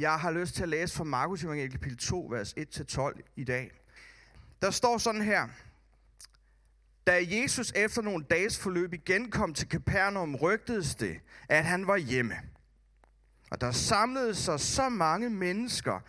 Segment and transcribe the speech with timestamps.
[0.00, 3.70] Jeg har lyst til at læse fra Markus Evangeliet kapitel 2, vers 1-12 i dag.
[4.62, 5.48] Der står sådan her.
[7.06, 11.96] Da Jesus efter nogle dages forløb igen kom til Capernaum, rygtedes det, at han var
[11.96, 12.34] hjemme.
[13.50, 16.00] Og der samlede sig så mange mennesker,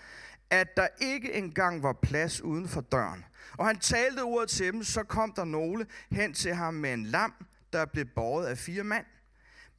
[0.50, 3.26] at der ikke engang var plads uden for døren.
[3.58, 7.06] Og han talte ordet til dem, så kom der nogle hen til ham med en
[7.06, 7.34] lam,
[7.74, 9.06] der blev båret af fire mand.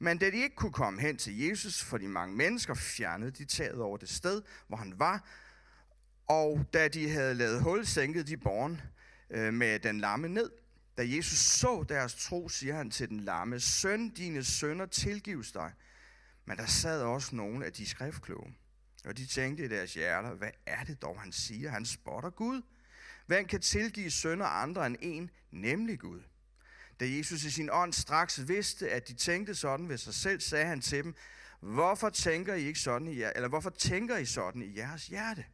[0.01, 3.45] Men da de ikke kunne komme hen til Jesus, for de mange mennesker, fjernede de
[3.45, 5.27] taget over det sted, hvor han var.
[6.27, 8.81] Og da de havde lavet hul, sænkede de borgen
[9.29, 10.51] øh, med den lamme ned.
[10.97, 15.73] Da Jesus så deres tro, siger han til den lamme, Søn, dine sønner tilgives dig.
[16.45, 18.57] Men der sad også nogle af de skriftkloge.
[19.05, 21.69] Og de tænkte i deres hjerter, hvad er det dog, han siger?
[21.69, 22.61] Han spotter Gud.
[23.25, 26.21] Hvem kan tilgive sønder andre end en, nemlig Gud?
[27.01, 30.65] Da Jesus i sin ånd straks vidste, at de tænkte sådan ved sig selv, sagde
[30.65, 31.15] han til dem,
[31.59, 35.45] hvorfor tænker I ikke sådan i jer, eller hvorfor tænker I sådan i jeres hjerte?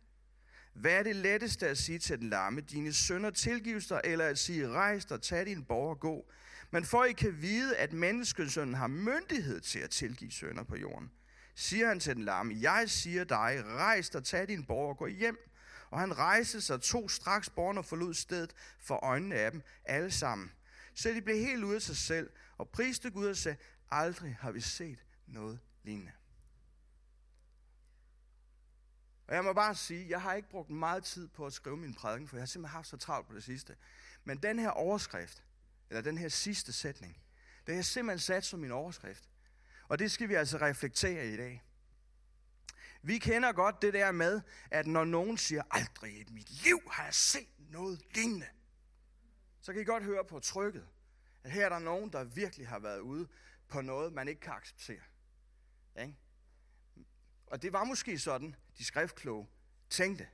[0.73, 4.37] Hvad er det letteste at sige til den lamme, dine sønder tilgives dig, eller at
[4.37, 6.31] sige, rejs dig, tag din borger og gå?
[6.71, 11.11] Men for I kan vide, at menneskesønnen har myndighed til at tilgive sønder på jorden,
[11.55, 15.07] siger han til den lamme, jeg siger dig, rejs dig, tag din borger og gå
[15.07, 15.37] hjem.
[15.89, 20.11] Og han rejste sig, tog straks borgerne og forlod stedet for øjnene af dem, alle
[20.11, 20.51] sammen.
[20.97, 23.57] Så de blev helt ude af sig selv, og priste Gud og sagde,
[23.91, 26.11] aldrig har vi set noget lignende.
[29.27, 31.93] Og jeg må bare sige, jeg har ikke brugt meget tid på at skrive min
[31.93, 33.75] prædiken, for jeg har simpelthen haft så travlt på det sidste.
[34.23, 35.43] Men den her overskrift,
[35.89, 37.13] eller den her sidste sætning,
[37.65, 39.29] det har jeg simpelthen sat som min overskrift.
[39.87, 41.63] Og det skal vi altså reflektere i dag.
[43.01, 47.03] Vi kender godt det der med, at når nogen siger, aldrig i mit liv har
[47.03, 48.47] jeg set noget lignende,
[49.67, 50.87] så kan I godt høre på trykket,
[51.43, 53.27] at her er der nogen, der virkelig har været ude
[53.67, 55.01] på noget, man ikke kan acceptere.
[56.01, 56.15] Ikke?
[57.47, 59.47] Og det var måske sådan, de skriftkloge
[59.89, 60.27] tænkte.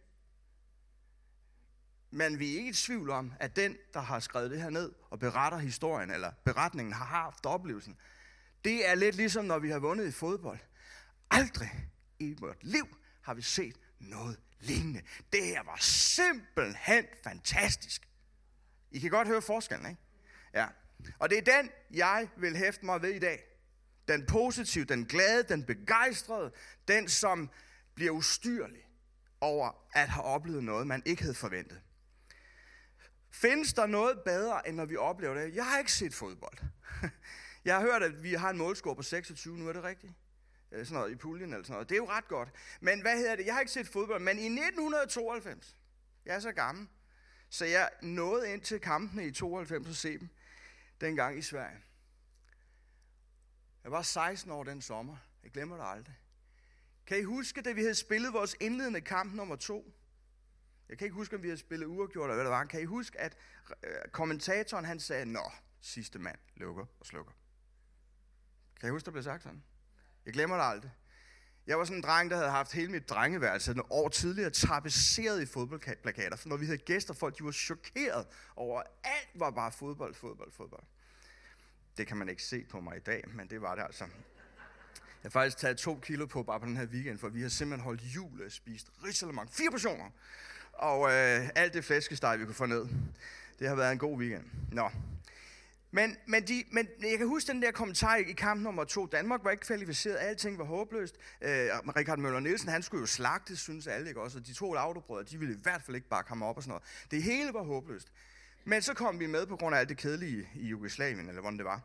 [2.12, 4.94] Men vi er ikke i tvivl om, at den, der har skrevet det her ned
[5.10, 7.98] og beretter historien, eller beretningen har haft oplevelsen,
[8.64, 10.60] det er lidt ligesom, når vi har vundet i fodbold.
[11.32, 15.02] Aldrig i vores liv har vi set noget lignende.
[15.32, 18.13] Det her var simpelthen fantastisk.
[18.94, 20.02] I kan godt høre forskellen, ikke?
[20.54, 20.68] Ja.
[21.20, 23.44] Og det er den, jeg vil hæfte mig ved i dag.
[24.08, 26.52] Den positive, den glade, den begejstrede,
[26.88, 27.50] den som
[27.96, 28.90] bliver ustyrlig
[29.42, 31.82] over at have oplevet noget, man ikke havde forventet.
[33.32, 35.56] Findes der noget bedre, end når vi oplever det?
[35.56, 36.58] Jeg har ikke set fodbold.
[37.66, 40.14] Jeg har hørt, at vi har en målscore på 26 nu, er det rigtigt?
[40.72, 41.90] Øh, sådan noget i puljen eller sådan noget.
[41.90, 42.50] Det er jo ret godt.
[42.82, 43.46] Men hvad hedder det?
[43.46, 45.78] Jeg har ikke set fodbold, men i 1992,
[46.26, 46.88] jeg er så gammel,
[47.54, 50.30] så jeg nåede ind til kampene i 92 og se dem
[51.02, 51.78] dengang i Sverige.
[53.84, 55.18] Jeg var 16 år den sommer.
[55.44, 56.16] Jeg glemmer det aldrig.
[57.06, 59.94] Kan I huske, da vi havde spillet vores indledende kamp nummer to?
[60.90, 62.66] Jeg kan ikke huske, om vi havde spillet uafgjort eller hvad det var.
[62.66, 63.38] Kan I huske, at
[63.84, 67.34] øh, kommentatoren han sagde, Nå, sidste mand lukker og slukker.
[68.80, 69.64] Kan I huske, der blev sagt sådan?
[70.26, 70.92] Jeg glemmer det aldrig.
[71.68, 75.42] Jeg var sådan en dreng, der havde haft hele mit drengeværelse en år tidligere tapeseret
[75.42, 76.38] i fodboldplakater.
[76.38, 78.26] For når vi havde gæster, folk de var chokeret
[78.56, 80.84] over, alt var bare fodbold, fodbold, fodbold.
[81.98, 84.04] Det kan man ikke se på mig i dag, men det var det altså.
[85.24, 87.50] Jeg har faktisk taget to kilo på bare på den her weekend, for vi har
[87.50, 89.54] simpelthen holdt jul og spist risalemang.
[89.54, 90.10] Fire portioner!
[90.74, 92.88] Og øh, alt det flæskesteg, vi kunne få ned.
[93.60, 94.44] Det har været en god weekend.
[94.72, 94.90] Nå,
[95.96, 99.06] men, men, de, men jeg kan huske den der kommentar i kamp nummer to.
[99.06, 101.16] Danmark var ikke kvalificeret, alting var håbløst.
[101.42, 104.38] Øh, Richard Møller Nielsen, han skulle jo slagtes, synes alle ikke også.
[104.38, 106.70] Og de to lavdebrødre, de ville i hvert fald ikke bakke ham op og sådan
[106.70, 106.84] noget.
[107.12, 108.12] Det hele var håbløst.
[108.66, 111.58] Men så kom vi med på grund af alt det kedelige i Jugoslavien, eller hvordan
[111.58, 111.82] det var.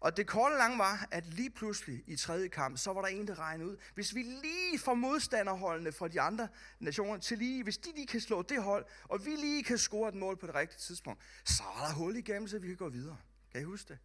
[0.00, 3.26] Og det korte lange var, at lige pludselig i tredje kamp, så var der en,
[3.26, 3.76] der regnede ud.
[3.94, 6.48] Hvis vi lige får modstanderholdene fra de andre
[6.80, 10.08] nationer til lige, hvis de lige kan slå det hold, og vi lige kan score
[10.08, 12.88] et mål på det rigtige tidspunkt, så er der hul igennem, så vi kan gå
[12.88, 13.16] videre.
[13.56, 13.98] Kan I huske det?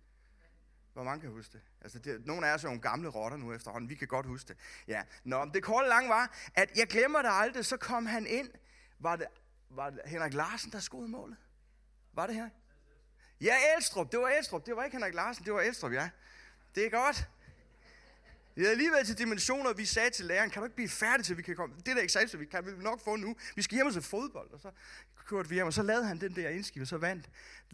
[0.94, 1.62] Hvor mange kan huske det?
[1.82, 3.90] Altså, det, nogle af os er jo gamle rotter nu efterhånden.
[3.90, 4.58] Vi kan godt huske det.
[4.88, 5.04] Ja.
[5.24, 8.50] Nå, det korte lange var, at jeg glemmer det aldrig, så kom han ind.
[9.00, 9.28] Var det,
[9.70, 11.38] var det Henrik Larsen, der skudde målet?
[12.14, 12.50] Var det her?
[13.42, 14.12] Ja, Elstrup.
[14.12, 14.66] Det var Elstrup.
[14.66, 16.10] Det var ikke Henrik Larsen, det var Elstrup, ja.
[16.76, 17.30] Det er godt.
[18.56, 21.38] Det er alligevel til dimensioner, vi sagde til læreren, kan du ikke blive færdig til,
[21.38, 21.76] vi kan komme?
[21.76, 23.36] Det der eksamen, vi kan vi nok få nu.
[23.56, 24.52] Vi skal hjem og se fodbold.
[24.52, 24.72] Og så
[25.26, 27.30] kørte vi hjem, og så lavede han den der indskib, og så vandt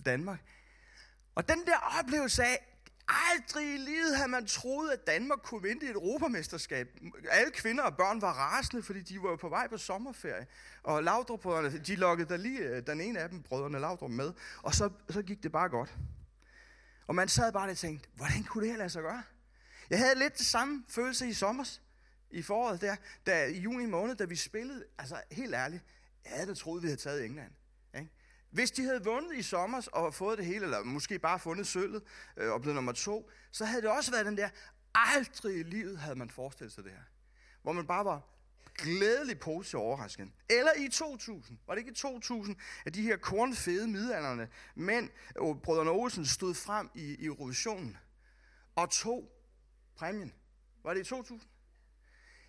[0.06, 0.40] Danmark.
[1.38, 2.68] Og den der oplevelse af,
[3.08, 6.88] aldrig i livet havde man troet, at Danmark kunne vinde et europamesterskab.
[7.30, 10.48] Alle kvinder og børn var rasende, fordi de var på vej på sommerferie.
[10.84, 14.34] Og Laudrup-brødrene, de lokkede der lige øh, den ene af dem, brødrene Laudrup, med.
[14.64, 15.98] Og så, så gik det bare godt.
[17.08, 19.24] Og man sad bare og tænkte, hvordan kunne det her lade sig gøre?
[19.90, 21.80] Jeg havde lidt det samme følelse i sommer.
[22.32, 22.96] i foråret der,
[23.26, 25.84] da, i juni måned, da vi spillede, altså helt ærligt,
[26.26, 27.52] jeg havde da troet, vi havde taget England.
[27.96, 28.10] Ikke?
[28.50, 32.04] Hvis de havde vundet i sommer og fået det hele, eller måske bare fundet sølvet
[32.38, 34.50] øh, og blevet nummer to, så havde det også været den der,
[34.96, 37.04] aldrig i livet havde man forestillet sig det her.
[37.62, 38.22] Hvor man bare var
[38.76, 40.28] glædelig positiv overrasket.
[40.50, 42.56] Eller i 2000, var det ikke i 2000,
[42.86, 47.98] at de her kornfede midalderne mænd, øh, og brødrene Olsen, stod frem i, i Eurovisionen
[48.76, 49.32] og tog
[49.96, 50.34] præmien.
[50.84, 51.50] Var det i 2000?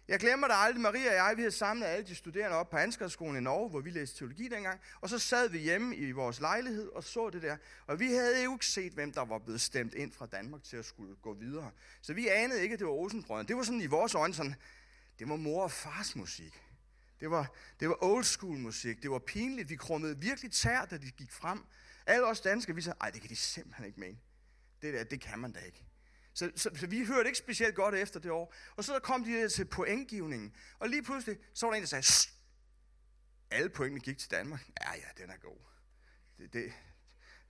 [0.09, 0.81] Jeg glemmer det aldrig.
[0.83, 3.81] Maria og jeg, vi havde samlet alle de studerende op på Ansgarskolen i Norge, hvor
[3.81, 4.81] vi læste teologi dengang.
[5.01, 7.57] Og så sad vi hjemme i vores lejlighed og så det der.
[7.87, 10.77] Og vi havde jo ikke set, hvem der var blevet stemt ind fra Danmark til
[10.77, 11.71] at skulle gå videre.
[12.01, 13.49] Så vi anede ikke, at det var Olsenbrødrene.
[13.49, 14.55] Det var sådan i vores øjne sådan,
[15.19, 16.63] det var mor og fars musik.
[17.21, 19.03] Det var, det var old school musik.
[19.03, 19.71] Det var pinligt.
[19.71, 21.65] Vi krummede virkelig tær, da de gik frem.
[22.07, 24.19] Alle os danskere, vi sagde, ej, det kan de simpelthen ikke mene.
[24.83, 25.88] Det der, det kan man da ikke.
[26.39, 28.55] Så, så, så vi hørte ikke specielt godt efter det år.
[28.77, 30.55] Og så kom de der til pointgivningen.
[30.79, 32.33] Og lige pludselig, så var der en, der sagde, Shh!
[33.51, 34.69] alle pointene gik til Danmark.
[34.81, 35.59] Ja, ja, den er god.
[36.39, 36.73] Det, det,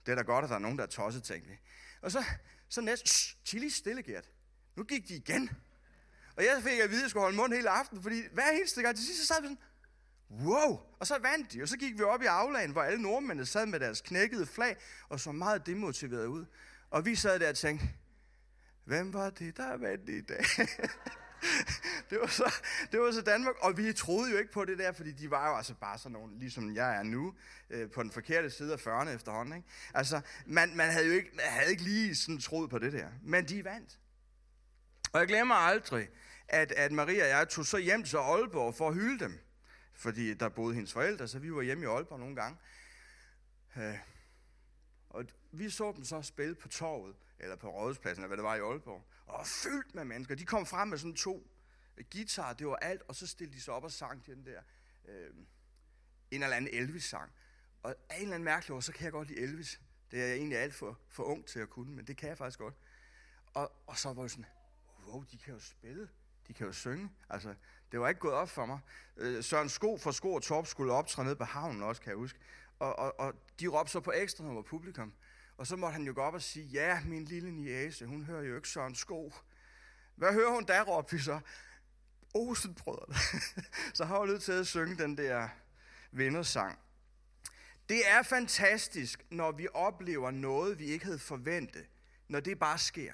[0.05, 1.57] det er da godt, at der er nogen, der er tosset, tænkte vi.
[2.01, 2.23] Og så,
[2.69, 4.31] så næsten, chili stille, Gert.
[4.75, 5.49] Nu gik de igen.
[6.35, 8.81] Og jeg fik at vide, at jeg skulle holde mund hele aften, fordi hver eneste
[8.81, 9.63] gang til sidst, så sad vi sådan,
[10.29, 10.79] wow!
[10.99, 13.65] Og så vandt de, og så gik vi op i aflagen, hvor alle nordmændene sad
[13.65, 14.77] med deres knækkede flag,
[15.09, 16.45] og så meget demotiveret ud.
[16.89, 17.87] Og vi sad der og tænkte,
[18.89, 20.43] hvem var det, der vandt i dag?
[22.09, 22.53] det, var så,
[22.91, 25.49] det var så Danmark, og vi troede jo ikke på det der, fordi de var
[25.49, 27.35] jo altså bare sådan nogle, ligesom jeg er nu,
[27.69, 29.55] øh, på den forkerte side af 40'erne efterhånden.
[29.55, 29.67] Ikke?
[29.93, 33.07] Altså, man, man havde jo ikke, man havde ikke lige sådan troet på det der,
[33.23, 33.99] men de vandt.
[35.13, 36.09] Og jeg glemmer aldrig,
[36.47, 39.39] at, at Maria og jeg tog så hjem til Aalborg for at hylde dem.
[39.93, 42.57] Fordi der boede hendes forældre, så vi var hjemme i Aalborg nogle gange.
[43.77, 43.97] Øh,
[45.09, 48.55] og vi så dem så spille på torvet, eller på rådhuspladsen, eller hvad det var
[48.55, 49.05] i Aalborg.
[49.25, 50.35] Og fyldt med mennesker.
[50.35, 51.47] De kom frem med sådan to
[52.11, 54.61] guitar, det var alt, og så stillede de sig op og sang den der,
[55.05, 55.33] øh,
[56.31, 57.31] en eller anden Elvis-sang.
[57.83, 59.81] Og af en eller anden mærkelig år, så kan jeg godt lide Elvis.
[60.11, 62.37] Det er jeg egentlig alt for, for ung til at kunne, men det kan jeg
[62.37, 62.75] faktisk godt.
[63.53, 64.45] Og, og så var jeg sådan,
[65.07, 66.09] wow, de kan jo spille
[66.49, 67.09] de kan jo synge.
[67.29, 67.55] Altså,
[67.91, 68.79] det var ikke gået op for mig.
[69.17, 72.17] Øh, Søren Sko fra Sko og Torp skulle optræde ned på havnen også, kan jeg
[72.17, 72.39] huske.
[72.79, 75.13] Og, og, og de råbte så på ekstra nummer publikum.
[75.59, 78.43] Og så måtte han jo gå op og sige, ja, min lille niæse, hun hører
[78.43, 79.33] jo ikke Søren Sko.
[80.15, 81.39] Hvad hører hun der, råbte vi så?
[82.33, 83.15] Osenbrødrene.
[83.97, 85.49] så har hun lyst til at synge den der
[86.11, 86.79] vindersang.
[87.89, 91.85] Det er fantastisk, når vi oplever noget, vi ikke havde forventet.
[92.27, 93.13] Når det bare sker.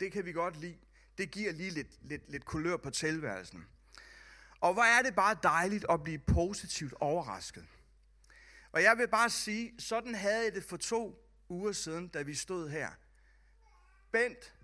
[0.00, 0.78] Det kan vi godt lide
[1.18, 3.66] det giver lige lidt, lidt, lidt kulør på tilværelsen.
[4.60, 7.66] Og hvor er det bare dejligt at blive positivt overrasket.
[8.72, 12.34] Og jeg vil bare sige, sådan havde jeg det for to uger siden, da vi
[12.34, 12.90] stod her.
[14.12, 14.54] Bent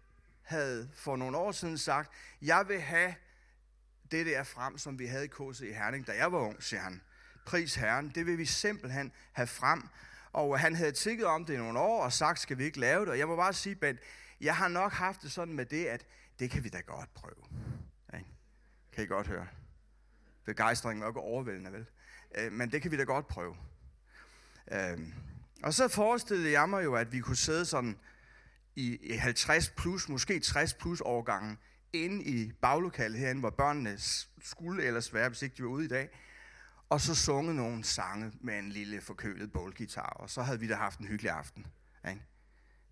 [0.43, 2.13] havde for nogle år siden sagt,
[2.43, 3.15] jeg vil have
[4.11, 6.81] det der frem, som vi havde i KC i Herning, da jeg var ung, siger
[6.81, 7.03] han.
[7.47, 9.89] Pris Herren, det vil vi simpelthen have frem.
[10.33, 13.01] Og han havde tikket om det i nogle år og sagt, skal vi ikke lave
[13.01, 13.09] det?
[13.09, 14.01] Og jeg må bare sige, Bent,
[14.41, 16.07] jeg har nok haft det sådan med det, at
[16.39, 17.45] det kan vi da godt prøve.
[18.93, 19.47] Kan I godt høre?
[20.45, 21.87] Begejstringen er ikke overvældende, vel?
[22.35, 23.57] Øh, men det kan vi da godt prøve.
[24.73, 24.99] Øh,
[25.63, 27.99] og så forestillede jeg mig jo, at vi kunne sidde sådan
[28.77, 31.59] i 50 plus, måske 60 plus årgangen,
[31.93, 33.99] inde i baglokalet herinde, hvor børnene
[34.43, 36.09] skulle ellers være, hvis ikke de var ude i dag,
[36.89, 40.75] og så sunget nogle sange med en lille forkølet bålgitar, og så havde vi da
[40.75, 41.67] haft en hyggelig aften.
[42.09, 42.23] Ikke?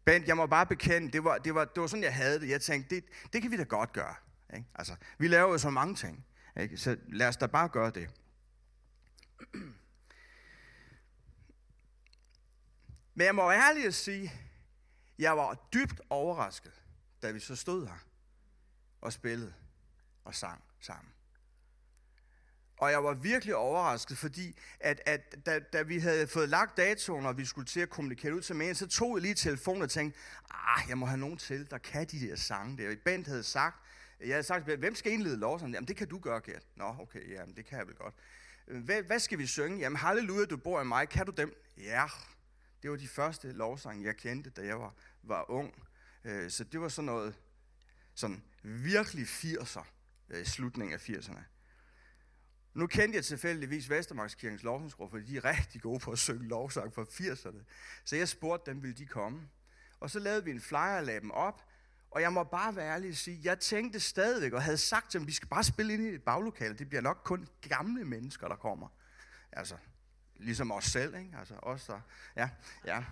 [0.04, 2.48] Bent, jeg må bare bekende, det var, det var, det var sådan, jeg havde det.
[2.48, 4.14] Jeg tænkte, det, det kan vi da godt gøre.
[4.56, 4.68] Ikke?
[4.74, 6.26] Altså, vi laver jo så mange ting.
[6.60, 6.76] Ikke?
[6.76, 8.08] Så lad os da bare gøre det.
[13.20, 14.32] Men jeg må ærligt sige,
[15.18, 16.82] jeg var dybt overrasket,
[17.22, 17.98] da vi så stod her
[19.00, 19.54] og spillede
[20.24, 21.12] og sang sammen.
[22.76, 27.26] Og jeg var virkelig overrasket, fordi at, at da, da vi havde fået lagt datoen,
[27.26, 29.90] og vi skulle til at kommunikere ud til mænd, så tog jeg lige telefonen og
[29.90, 30.18] tænkte,
[30.50, 32.96] ah, jeg må have nogen til, der kan de der sange der.
[33.04, 33.76] Bent havde sagt,
[34.20, 35.74] jeg havde sagt, hvem skal indlede lovsangen?
[35.74, 36.66] Jamen, det kan du gøre, Gert.
[36.76, 38.14] Nå, okay, jamen, det kan jeg vel godt.
[38.66, 39.78] Hvad, hvad skal vi synge?
[39.78, 41.08] Jamen, halleluja, du bor i mig.
[41.08, 41.54] Kan du dem?
[41.76, 42.06] Ja,
[42.82, 45.75] det var de første lovsange, jeg kendte, da jeg var, var ung.
[46.25, 47.34] Øh, så det var sådan noget,
[48.14, 49.84] sådan virkelig 80'er,
[50.28, 51.40] øh, slutningen af 80'erne.
[52.75, 56.94] Nu kendte jeg tilfældigvis Vestermarkskirkens lovsangsgruppe, fordi de er rigtig gode på at synge lovsang
[56.94, 57.64] fra 80'erne.
[58.04, 59.49] Så jeg spurgte dem, ville de komme?
[60.00, 61.64] Og så lavede vi en flyer og lagde dem op,
[62.10, 65.20] og jeg må bare være ærlig og sige, jeg tænkte stadigvæk og havde sagt til
[65.20, 66.75] dem, vi skal bare spille ind i et baglokale.
[66.75, 68.88] Det bliver nok kun gamle mennesker, der kommer.
[69.52, 69.76] Altså,
[70.40, 71.35] ligesom os selv, ikke?
[71.38, 72.00] Altså os, der,
[72.37, 72.49] ja,
[72.85, 73.04] ja.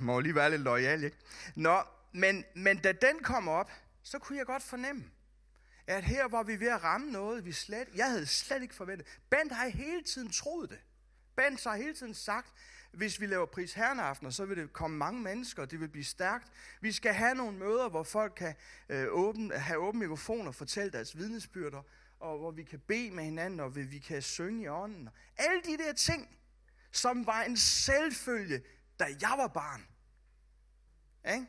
[0.00, 1.16] Må jo lige være lidt lojal, ikke?
[1.54, 3.70] Nå, men, men da den kom op,
[4.02, 5.04] så kunne jeg godt fornemme,
[5.86, 9.06] at her var vi ved at ramme noget, vi slet, jeg havde slet ikke forventet.
[9.30, 10.78] Bent har hele tiden troet det.
[11.36, 12.52] Bent har hele tiden sagt,
[12.92, 16.48] hvis vi laver pris herreaftener, så vil det komme mange mennesker, det vil blive stærkt.
[16.80, 18.54] Vi skal have nogle møder, hvor folk kan
[18.88, 21.82] øh, åbne, have åbne mikrofoner og fortælle deres vidnesbyrder,
[22.20, 25.08] og hvor vi kan bede med hinanden, og vi kan synge i ånden.
[25.36, 26.28] Alle de der ting,
[26.96, 28.62] som var en selvfølge,
[28.98, 29.86] da jeg var barn.
[31.34, 31.46] Ikke?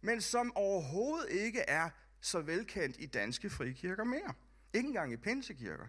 [0.00, 1.90] Men som overhovedet ikke er
[2.20, 4.34] så velkendt i danske frikirker mere.
[4.72, 5.86] Ikke engang i pinsekirker.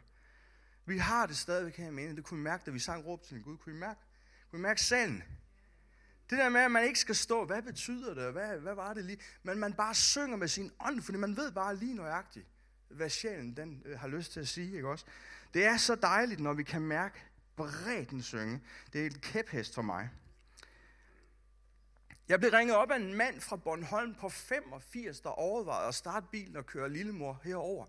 [0.86, 2.18] Vi har det stadigvæk her i meningen.
[2.18, 3.58] Det kunne vi mærke, da vi sang råb til en Gud.
[3.58, 4.00] Kunne vi mærke,
[4.50, 5.24] kunne vi mærke salen?
[6.30, 9.06] Det der med, at man ikke skal stå, hvad betyder det, hvad, hvad var det
[9.06, 9.20] lige?
[9.44, 12.48] Men man bare synger med sin ånd, fordi man ved bare lige nøjagtigt,
[12.90, 14.76] hvad sjælen den, øh, har lyst til at sige.
[14.76, 15.06] Ikke også?
[15.54, 17.29] Det er så dejligt, når vi kan mærke
[17.60, 18.62] bredden synge.
[18.94, 20.10] Det er et kæphest for mig.
[22.30, 26.28] Jeg blev ringet op af en mand fra Bornholm på 85, der overvejede at starte
[26.32, 27.86] bilen og køre lillemor herover.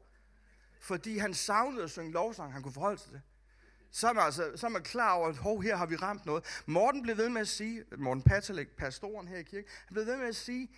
[0.80, 3.20] Fordi han savnede at synge lovsang, han kunne forholde sig til.
[3.90, 6.26] Så er man, altså, så er man klar over, at hov, her har vi ramt
[6.26, 6.62] noget.
[6.66, 10.16] Morten blev ved med at sige, Morten Patelik, pastoren her i kirken, han blev ved
[10.16, 10.68] med at sige,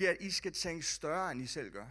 [0.00, 1.86] at I skal tænke større, end I selv gør.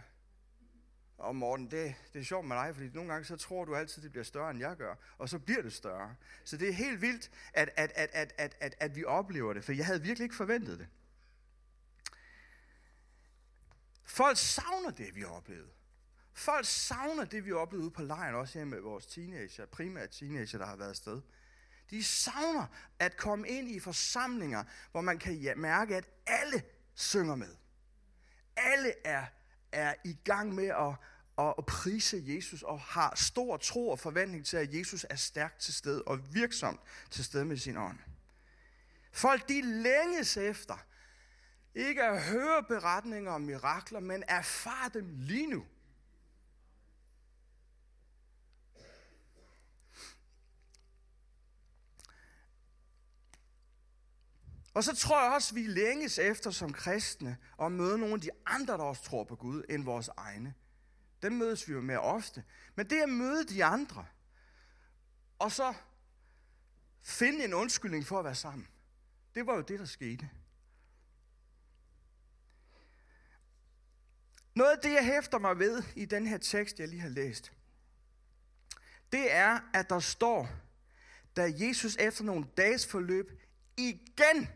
[1.20, 4.02] Og Morten, det, det er sjovt med dig, fordi nogle gange så tror du altid,
[4.02, 4.94] det bliver større, end jeg gør.
[5.18, 6.16] Og så bliver det større.
[6.44, 9.64] Så det er helt vildt, at, at, at, at, at, at, at vi oplever det,
[9.64, 10.88] for jeg havde virkelig ikke forventet det.
[14.04, 15.70] Folk savner det, vi har oplevet.
[16.32, 20.10] Folk savner det, vi har oplevet ude på lejren, også her med vores teenager, primært
[20.10, 21.20] teenager, der har været afsted.
[21.90, 22.66] De savner
[22.98, 26.62] at komme ind i forsamlinger, hvor man kan mærke, at alle
[26.94, 27.56] synger med.
[28.56, 29.26] Alle er,
[29.72, 30.94] er i gang med at,
[31.48, 35.74] at prise Jesus og har stor tro og forventning til, at Jesus er stærkt til
[35.74, 36.80] stede og virksomt
[37.10, 37.98] til stede med sin ånd.
[39.12, 40.78] Folk de længes efter
[41.74, 45.64] ikke at høre beretninger om mirakler, men erfare dem lige nu.
[54.74, 58.20] Og så tror jeg også, at vi længes efter som kristne at møde nogle af
[58.20, 60.54] de andre, der også tror på Gud, end vores egne.
[61.22, 62.44] Dem mødes vi jo mere ofte.
[62.74, 64.06] Men det at møde de andre,
[65.38, 65.74] og så
[67.02, 68.68] finde en undskyldning for at være sammen,
[69.34, 70.30] det var jo det, der skete.
[74.54, 77.52] Noget af det, jeg hæfter mig ved i den her tekst, jeg lige har læst,
[79.12, 80.48] det er, at der står,
[81.36, 83.42] da Jesus efter nogle dages forløb
[83.76, 84.48] igen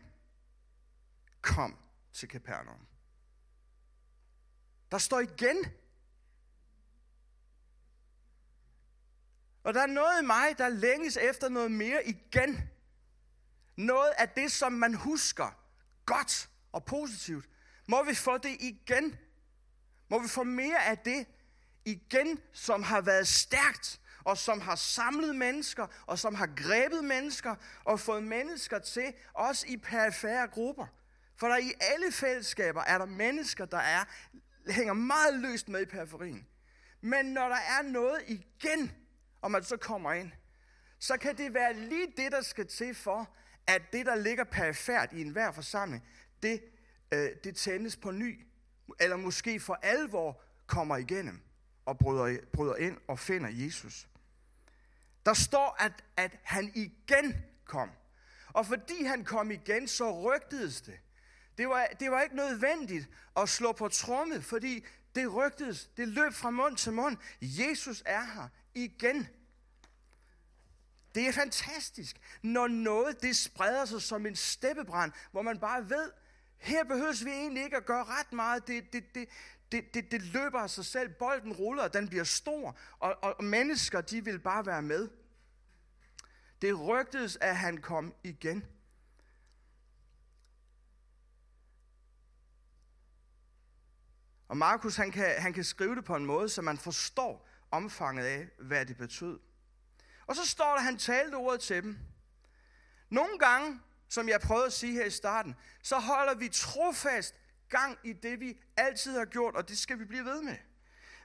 [1.41, 1.77] kom
[2.13, 2.87] til Capernaum.
[4.91, 5.57] Der står igen.
[9.65, 12.69] Og der er noget i mig, der længes efter noget mere igen.
[13.75, 15.59] Noget af det, som man husker
[16.05, 17.45] godt og positivt.
[17.87, 19.15] Må vi få det igen?
[20.09, 21.27] Må vi få mere af det
[21.85, 27.55] igen, som har været stærkt, og som har samlet mennesker, og som har grebet mennesker,
[27.83, 30.85] og fået mennesker til, også i perifære grupper.
[31.37, 34.03] For der i alle fællesskaber er der mennesker, der er,
[34.69, 36.47] hænger meget løst med i periferien.
[37.01, 39.04] Men når der er noget igen,
[39.45, 40.31] og man så kommer ind,
[40.99, 43.29] så kan det være lige det, der skal til for,
[43.67, 46.03] at det, der ligger perifært i enhver forsamling,
[46.43, 46.63] det,
[47.11, 48.47] øh, det tændes på ny
[48.99, 51.41] eller måske for alvor kommer igennem
[51.85, 54.07] og bryder, bryder ind og finder Jesus.
[55.25, 57.91] Der står, at, at han igen kom.
[58.47, 60.99] Og fordi han kom igen, så rygtedes det.
[61.57, 64.85] Det var, det var ikke nødvendigt at slå på tromme, fordi
[65.15, 67.17] det rygtedes, det løb fra mund til mund.
[67.41, 69.27] Jesus er her igen.
[71.15, 76.11] Det er fantastisk, når noget det spreder sig som en steppebrand, hvor man bare ved,
[76.57, 78.67] her behøves vi egentlig ikke at gøre ret meget.
[78.67, 79.29] Det, det, det,
[79.71, 81.09] det, det, det løber af sig selv.
[81.09, 82.77] Bolden ruller, og den bliver stor.
[82.99, 85.09] Og, og mennesker, de vil bare være med.
[86.61, 88.65] Det rygtedes, at han kom igen.
[94.47, 98.25] Og Markus han kan, han kan skrive det på en måde, så man forstår omfanget
[98.25, 99.39] af, hvad det betød.
[100.27, 101.97] Og så står der, at han talte ordet til dem.
[103.09, 103.79] Nogle gange
[104.09, 107.35] som jeg prøvede at sige her i starten, så holder vi trofast
[107.69, 110.57] gang i det, vi altid har gjort, og det skal vi blive ved med.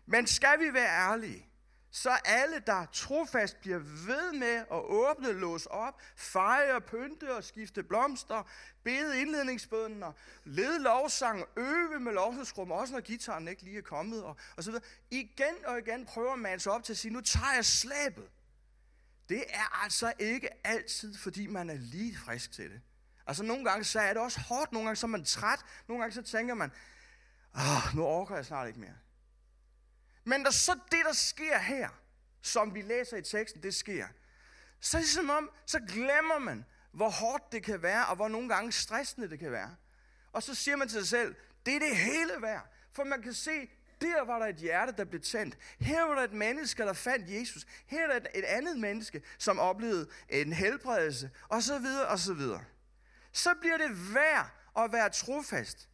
[0.06, 1.50] Men skal vi være ærlige,
[1.90, 7.82] så alle, der trofast bliver ved med at åbne, låse op, fejre, pynte og skifte
[7.82, 8.49] blomster,
[8.82, 14.25] bede indledningsbønden og lede lovsang, øve med lovsangsrum, også når gitaren ikke lige er kommet,
[14.25, 14.85] og, og så videre.
[15.11, 18.30] Igen og igen prøver man sig op til at sige, nu tager jeg slæbet.
[19.28, 22.80] Det er altså ikke altid, fordi man er lige frisk til det.
[23.26, 26.02] Altså nogle gange så er det også hårdt, nogle gange så er man træt, nogle
[26.02, 26.73] gange så tænker man,
[27.56, 28.97] Åh, nu orker jeg snart ikke mere.
[30.31, 31.89] Men der så det, der sker her,
[32.43, 34.07] som vi læser i teksten, det sker,
[34.81, 38.29] så er det som om, så glemmer man, hvor hårdt det kan være, og hvor
[38.29, 39.77] nogle gange stressende det kan være.
[40.33, 41.35] Og så siger man til sig selv,
[41.67, 42.67] det er det hele værd.
[42.93, 43.71] For man kan se,
[44.01, 45.59] der var der et hjerte, der blev tændt.
[45.81, 47.67] Her var der et menneske, der fandt Jesus.
[47.87, 52.19] Her er der et, et andet menneske, som oplevede en helbredelse, og så videre, og
[52.19, 52.65] så videre.
[53.33, 55.89] Så bliver det værd at være trofast.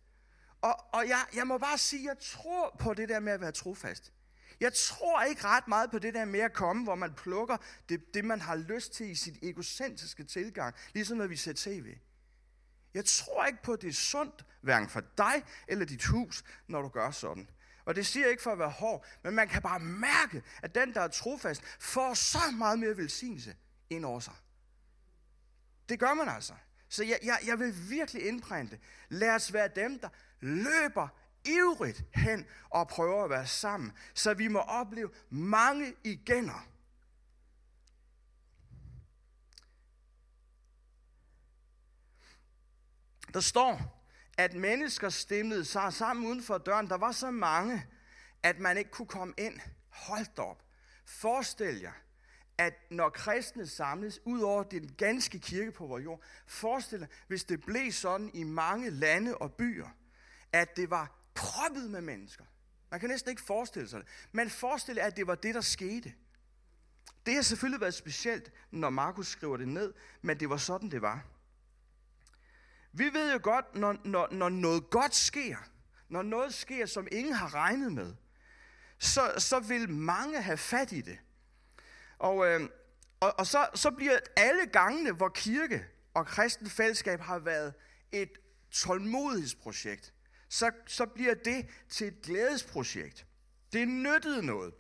[0.61, 3.53] Og, og jeg, jeg må bare sige, jeg tror på det der med at være
[3.53, 4.13] trofast.
[4.61, 7.57] Jeg tror ikke ret meget på det der med at komme, hvor man plukker
[7.89, 11.95] det, det man har lyst til i sit egocentriske tilgang, ligesom når vi ser tv.
[12.95, 16.83] Jeg tror ikke på, at det er sundt, hverken for dig eller dit hus, når
[16.83, 17.51] du gør sådan.
[17.85, 20.75] Og det siger jeg ikke for at være hård, men man kan bare mærke, at
[20.75, 23.57] den, der er trofast, får så meget mere velsignelse
[23.91, 24.35] ind over sig.
[25.89, 26.55] Det gør man altså.
[26.89, 28.79] Så jeg, jeg, jeg vil virkelig indprinte.
[29.09, 30.09] Lad os være dem, der
[30.41, 31.09] løber
[31.49, 36.69] ivrigt hen og prøver at være sammen, så vi må opleve mange igener.
[43.35, 44.03] Der står,
[44.39, 46.89] at mennesker stemlede sig sammen uden for døren.
[46.89, 47.87] Der var så mange,
[48.43, 49.61] at man ikke kunne komme ind.
[49.89, 50.63] Hold op.
[51.05, 51.93] Forestil jer,
[52.59, 57.45] at når kristne samles, ud over den ganske kirke på vores jord, forestil jer, hvis
[57.45, 59.89] det blev sådan i mange lande og byer,
[60.53, 62.45] at det var proppet med mennesker.
[62.91, 64.09] Man kan næsten ikke forestille sig det.
[64.33, 66.15] Men forestiller, at det var det, der skete.
[67.27, 71.03] Det har selvfølgelig været specielt, når Markus skriver det ned, men det var sådan, det
[71.03, 71.25] var.
[72.93, 75.57] Vi ved jo godt, når, når, når noget godt sker,
[76.09, 78.15] når noget sker, som ingen har regnet med,
[78.99, 81.19] så, så vil mange have fat i det.
[82.19, 82.69] Og, øh,
[83.21, 87.75] og, og så, så bliver alle gangene, hvor kirke og kristen fællesskab har været
[88.13, 88.31] et
[88.71, 90.15] tålmodighedsprojekt,
[90.49, 93.27] så, så bliver det til et glædesprojekt.
[93.73, 94.75] Det nyttede noget.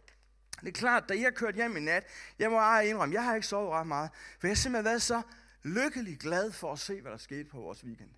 [0.60, 2.06] Det er klart, da jeg kørte hjem i nat,
[2.38, 5.02] jeg må bare indrømme, jeg har ikke sovet ret meget, for jeg har simpelthen været
[5.02, 5.22] så
[5.62, 8.10] lykkelig glad for at se, hvad der skete på vores weekend.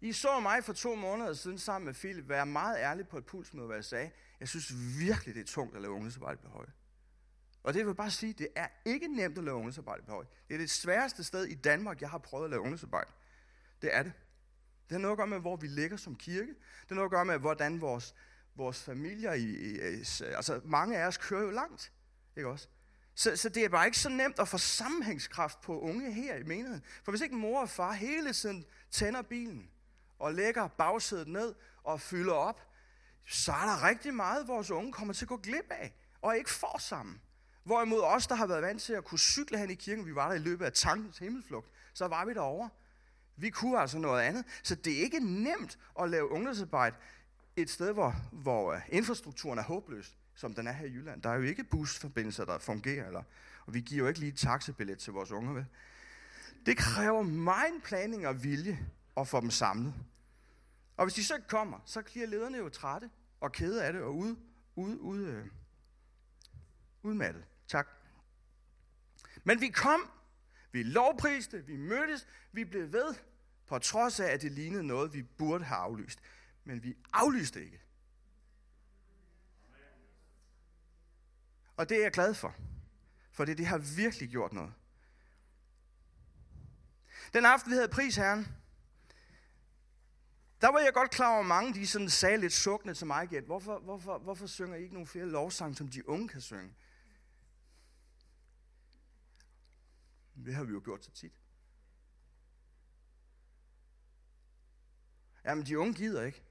[0.00, 3.26] I så mig for to måneder siden sammen med Philip være meget ærlig på et
[3.26, 4.10] pulsmøde, hvad jeg sagde.
[4.40, 6.66] Jeg synes virkelig, det er tungt at lave ungdomsarbejde på høj.
[7.62, 10.24] Og det vil bare sige, det er ikke nemt at lave ungdomsarbejde på høj.
[10.48, 13.10] Det er det sværeste sted i Danmark, jeg har prøvet at lave ungdomsarbejde.
[13.82, 14.12] Det er det.
[14.88, 16.48] Det har noget at gøre med, hvor vi ligger som kirke.
[16.48, 18.14] Det har noget at gøre med, hvordan vores,
[18.54, 19.80] vores familier, i, i,
[20.20, 21.92] altså mange af os kører jo langt.
[22.36, 22.68] Ikke også?
[23.14, 26.42] Så, så det er bare ikke så nemt at få sammenhængskraft på unge her i
[26.42, 26.82] menigheden.
[27.04, 29.70] For hvis ikke mor og far hele tiden tænder bilen
[30.18, 32.60] og lægger bagsædet ned og fylder op,
[33.26, 36.50] så er der rigtig meget, vores unge kommer til at gå glip af og ikke
[36.50, 37.20] får sammen.
[37.64, 40.28] Hvorimod os, der har været vant til at kunne cykle hen i kirken, vi var
[40.28, 42.70] der i løbet af tankens himmelflugt, så var vi derovre.
[43.38, 44.44] Vi kunne altså noget andet.
[44.62, 46.96] Så det er ikke nemt at lave ungdomsarbejde
[47.56, 51.22] et sted, hvor, hvor øh, infrastrukturen er håbløs som den er her i Jylland.
[51.22, 53.22] Der er jo ikke busforbindelser, der fungerer, eller,
[53.66, 55.54] og vi giver jo ikke lige et taxabillet til vores unge.
[55.54, 55.66] Vel?
[56.66, 58.78] Det kræver meget planning og vilje
[59.16, 59.94] at få dem samlet.
[60.96, 64.02] Og hvis de så ikke kommer, så bliver lederne jo trætte og kede af det
[64.02, 64.36] og ude,
[64.76, 65.46] ude, ude, øh,
[67.02, 67.44] udmattet.
[67.68, 67.88] Tak.
[69.44, 70.10] Men vi kom,
[70.72, 73.14] vi lovpriste, vi mødtes, vi blev ved,
[73.66, 76.20] på trods af, at det lignede noget, vi burde have aflyst.
[76.64, 77.80] Men vi aflyste ikke.
[81.76, 82.54] Og det er jeg glad for.
[83.30, 84.72] For det, det har virkelig gjort noget.
[87.32, 88.48] Den aften, vi havde pris, Herren,
[90.60, 93.24] der var jeg godt klar over, at mange de sådan sagde lidt sukkende til mig
[93.24, 93.44] igen.
[93.44, 96.74] Hvorfor, hvorfor, hvorfor synger I ikke nogle flere lovsange, som de unge kan synge?
[100.46, 101.32] Det har vi jo gjort så tit.
[105.44, 106.42] Jamen, de unge gider ikke.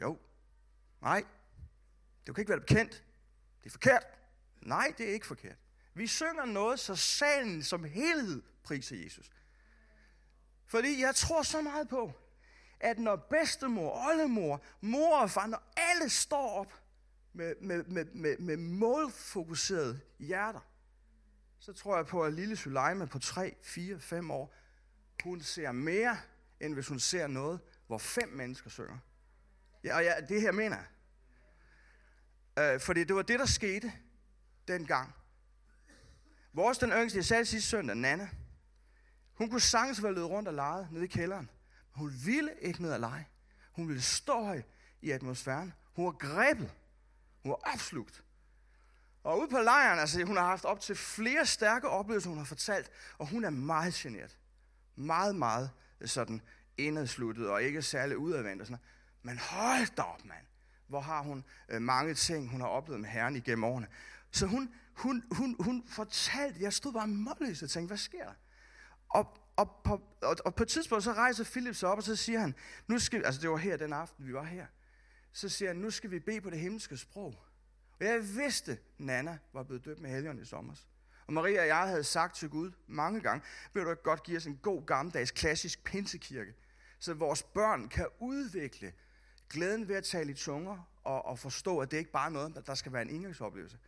[0.00, 0.18] Jo.
[1.00, 1.24] Nej.
[2.26, 3.04] Det kan ikke være bekendt.
[3.62, 4.02] Det er forkert.
[4.60, 5.56] Nej, det er ikke forkert.
[5.94, 9.30] Vi synger noget, så salen som helhed priser Jesus.
[10.66, 12.12] Fordi jeg tror så meget på,
[12.80, 16.82] at når bedstemor, oldemor, mor og far, når alle står op
[17.32, 20.67] med, med, med, med, med målfokuserede hjerter,
[21.58, 24.54] så tror jeg på, at lille Suleima på 3, 4, 5 år,
[25.24, 26.18] hun ser mere,
[26.60, 28.98] end hvis hun ser noget, hvor fem mennesker synger.
[29.84, 30.86] Ja, og ja, det her mener jeg.
[32.74, 33.92] Øh, fordi det var det, der skete
[34.68, 35.14] dengang.
[36.52, 38.28] Vores den yngste, jeg sagde sidste søndag, Nana,
[39.34, 41.50] hun kunne sagtens være løbet rundt og lege nede i kælderen.
[41.94, 43.28] Men hun ville ikke ned og lege.
[43.72, 44.62] Hun ville stå høj
[45.02, 45.74] i atmosfæren.
[45.94, 46.74] Hun var grebet.
[47.42, 48.24] Hun var opslugt.
[49.28, 52.44] Og ude på lejren, altså hun har haft op til flere stærke oplevelser, hun har
[52.44, 54.38] fortalt, og hun er meget generet.
[54.96, 56.42] Meget, meget øh, sådan
[56.76, 58.84] indadsluttet og ikke særlig udadvendt og sådan
[59.22, 60.46] Men hold da op, mand.
[60.86, 63.86] hvor har hun øh, mange ting, hun har oplevet med Herren igennem årene.
[64.30, 68.34] Så hun, hun, hun, hun fortalte, jeg stod bare målløs og tænkte, hvad sker der?
[69.08, 72.16] Og, og, på, og, og på et tidspunkt, så rejser Philip sig op, og så
[72.16, 72.54] siger han,
[72.86, 74.66] nu skal, altså det var her den aften, vi var her,
[75.32, 77.47] så siger han, nu skal vi bede på det himmelske sprog.
[78.00, 80.74] Og jeg vidste, Nana var blevet døbt med helgen i sommer.
[81.26, 84.36] Og Maria og jeg havde sagt til Gud mange gange, vil du ikke godt give
[84.36, 86.54] os en god gammeldags klassisk pinsekirke,
[86.98, 88.92] så vores børn kan udvikle
[89.50, 92.62] glæden ved at tale i tunger og, og forstå, at det ikke bare er noget,
[92.66, 93.78] der skal være en indgangsoplevelse.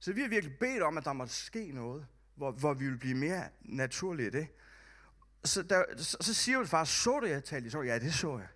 [0.00, 2.98] Så vi har virkelig bedt om, at der måtte ske noget, hvor, hvor vi ville
[2.98, 4.48] blive mere naturlige i det.
[5.44, 7.92] Så, der, så, så siger vi far, så du, jeg talte i tunger?
[7.92, 8.48] Ja, det så jeg.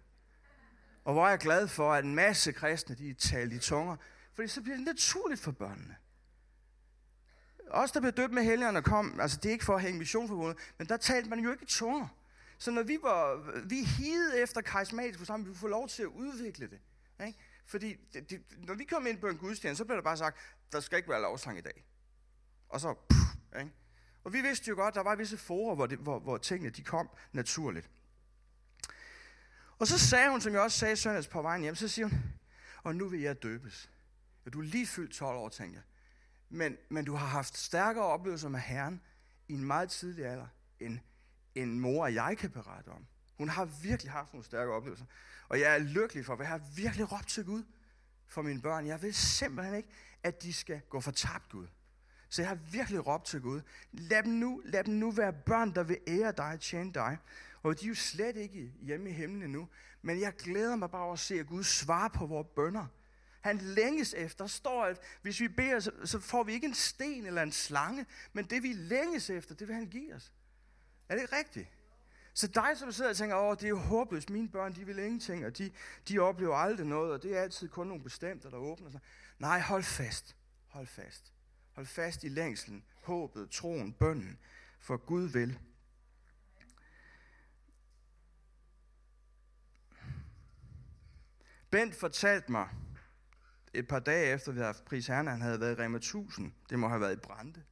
[1.04, 3.96] Og hvor er jeg glad for, at en masse kristne, de talte i tunger,
[4.36, 5.96] fordi så bliver det naturligt for børnene.
[7.70, 10.56] Os, der blev døbt med helgerne kom, altså det er ikke for at hænge missionforbundet,
[10.78, 12.08] men der talte man jo ikke i tunger.
[12.58, 13.36] Så når vi var,
[13.68, 16.80] vi hede efter karismatisk forsamling, vi få lov til at udvikle det.
[17.26, 17.38] Ikke?
[17.66, 20.38] Fordi det, det, når vi kom ind på en gudstjeneste, så blev der bare sagt,
[20.72, 21.84] der skal ikke være lovsang i dag.
[22.68, 23.72] Og så, puh, ikke?
[24.24, 26.82] Og vi vidste jo godt, der var visse forer, hvor, det, hvor, hvor tingene de
[26.82, 27.90] kom naturligt.
[29.78, 32.18] Og så sagde hun, som jeg også sagde søndags på vejen hjem, så siger hun,
[32.82, 33.90] og nu vil jeg døbes.
[34.46, 35.84] Ja, du er lige fyldt 12 år, tænker jeg.
[36.48, 39.00] Men, men du har haft stærkere oplevelser med Herren
[39.48, 40.46] i en meget tidlig alder,
[40.80, 40.98] end,
[41.54, 43.06] end mor og jeg kan berette om.
[43.38, 45.04] Hun har virkelig haft nogle stærke oplevelser.
[45.48, 47.64] Og jeg er lykkelig for, at jeg har virkelig råbt til Gud
[48.26, 48.86] for mine børn.
[48.86, 49.88] Jeg vil simpelthen ikke,
[50.22, 51.66] at de skal gå for tabt Gud.
[52.28, 53.60] Så jeg har virkelig råbt til Gud.
[53.92, 57.18] Lad dem nu, lad dem nu være børn, der vil ære dig og tjene dig.
[57.62, 59.68] Og de er jo slet ikke hjemme i himlen endnu.
[60.02, 62.86] Men jeg glæder mig bare over at se, at Gud svarer på vores bønder.
[63.40, 64.44] Han længes efter.
[64.44, 67.52] Der står, at hvis vi beder, så, så får vi ikke en sten eller en
[67.52, 70.32] slange, men det vi længes efter, det vil han give os.
[71.08, 71.68] Er det ikke rigtigt?
[72.34, 74.98] Så dig, som sidder og tænker, åh, det er jo håbløst, mine børn, de vil
[74.98, 75.70] ingenting, og de,
[76.08, 79.00] de oplever aldrig noget, og det er altid kun nogle bestemte, der åbner sig.
[79.38, 80.36] Nej, hold fast.
[80.66, 81.32] Hold fast.
[81.72, 84.38] Hold fast i længslen, håbet, troen, bønnen,
[84.78, 85.58] for Gud vil.
[91.70, 92.68] Bent fortalte mig,
[93.78, 96.52] et par dage efter vi havde haft pris herren, han havde været i Rema 1000.
[96.70, 97.64] Det må have været i Brande.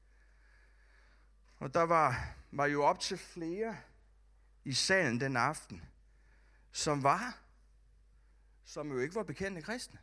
[1.57, 3.77] Og der var, var jo op til flere
[4.65, 5.83] i salen den aften,
[6.73, 7.39] som var,
[8.65, 9.99] som jo ikke var bekendte kristne.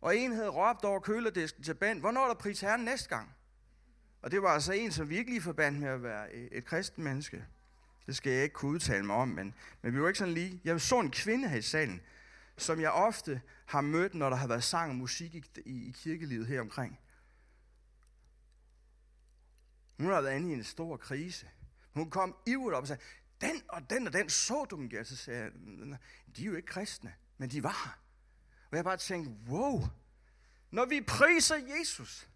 [0.00, 3.34] Og en havde råbt over køledisken til Bent, hvornår er der pris herren næste gang?
[4.22, 7.44] Og det var altså en, som virkelig forbandt med at være et kristen menneske.
[8.06, 10.60] Det skal jeg ikke kunne udtale mig om, men, men vi var ikke sådan lige.
[10.64, 12.00] Jeg så en kvinde her i salen,
[12.58, 15.90] som jeg ofte har mødt, når der har været sang og musik i, i, i
[15.90, 17.00] kirkelivet her omkring.
[19.98, 21.48] Hun har været inde i en stor krise.
[21.94, 23.02] Hun kom ivrigt op og sagde,
[23.40, 25.52] den og den og den så du dem Så sagde jeg,
[26.36, 27.98] de er jo ikke kristne, men de var
[28.70, 29.80] Og jeg bare tænkte, wow,
[30.70, 32.28] når vi priser Jesus,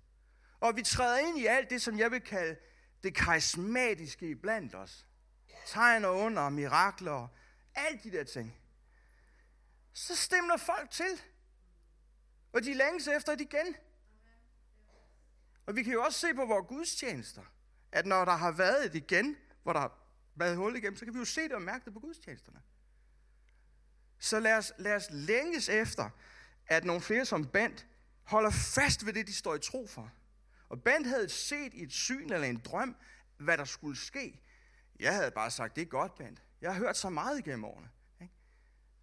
[0.60, 2.56] og vi træder ind i alt det, som jeg vil kalde
[3.02, 5.06] det karismatiske blandt os,
[5.66, 7.28] tegn og under, mirakler og
[7.74, 8.56] alle de der ting,
[9.94, 11.22] så stemmer folk til.
[12.52, 13.76] Og de længes efter det igen.
[15.66, 17.42] Og vi kan jo også se på vores gudstjenester,
[17.92, 19.98] at når der har været et igen, hvor der har
[20.34, 22.62] været hul igennem, så kan vi jo se det og mærke det på gudstjenesterne.
[24.18, 26.10] Så lad os, lad os længes efter,
[26.66, 27.86] at nogle flere som Bent
[28.22, 30.12] holder fast ved det, de står i tro for.
[30.68, 32.96] Og Bent havde set i et syn eller en drøm,
[33.36, 34.40] hvad der skulle ske.
[35.00, 36.42] Jeg havde bare sagt, det er godt, Bent.
[36.60, 37.88] Jeg har hørt så meget igennem årene.
[38.20, 38.34] Ikke?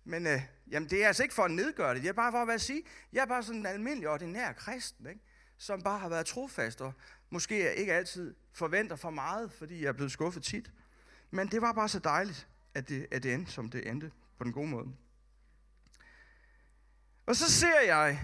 [0.04, 2.02] Men øh, jamen, det er altså ikke for at nedgøre det.
[2.02, 5.08] Det er bare for at være sige, jeg er bare sådan en almindelig, ordinær kristen,
[5.08, 5.22] ikke?
[5.58, 6.94] som bare har været trofast og
[7.30, 10.72] måske ikke altid forventer for meget, fordi jeg er blevet skuffet tit.
[11.32, 14.44] Men det var bare så dejligt, at det, at det endte, som det endte på
[14.44, 14.88] den gode måde.
[17.26, 18.22] Og så ser jeg,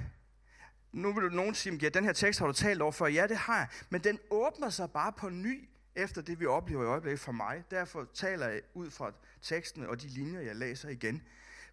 [0.91, 3.07] nu vil du nogen sige, at den her tekst har du talt over før.
[3.07, 3.67] Ja, det har jeg.
[3.89, 7.63] Men den åbner sig bare på ny, efter det vi oplever i øjeblikket for mig.
[7.71, 11.23] Derfor taler jeg ud fra teksten og de linjer, jeg læser igen.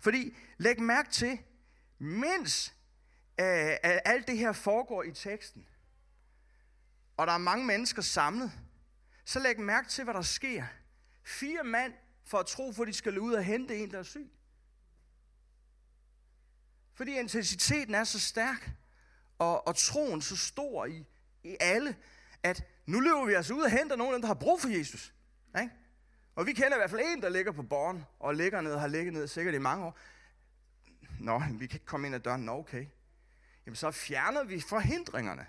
[0.02, 1.38] Fordi, læg mærke til,
[1.98, 2.74] mens
[3.40, 5.68] øh, alt det her foregår i teksten,
[7.16, 8.52] og der er mange mennesker samlet,
[9.24, 10.64] så læg mærke til, hvad der sker.
[11.24, 11.92] Fire mand
[12.24, 14.30] for at tro, for de skal ud og hente en, der er syg.
[16.94, 18.70] Fordi intensiteten er så stærk,
[19.38, 21.06] og, og troen så stor i,
[21.42, 21.96] i alle,
[22.42, 24.68] at nu løber vi altså ud og henter nogen af dem, der har brug for
[24.68, 25.14] Jesus.
[25.60, 25.74] Ikke?
[26.34, 28.80] Og vi kender i hvert fald en, der ligger på borgen, og ligger ned og
[28.80, 29.98] har ligget ned sikkert i mange år.
[31.20, 32.40] Nå, vi kan ikke komme ind ad døren.
[32.40, 32.86] Nå, okay.
[33.66, 35.46] Jamen, så fjerner vi forhindringerne.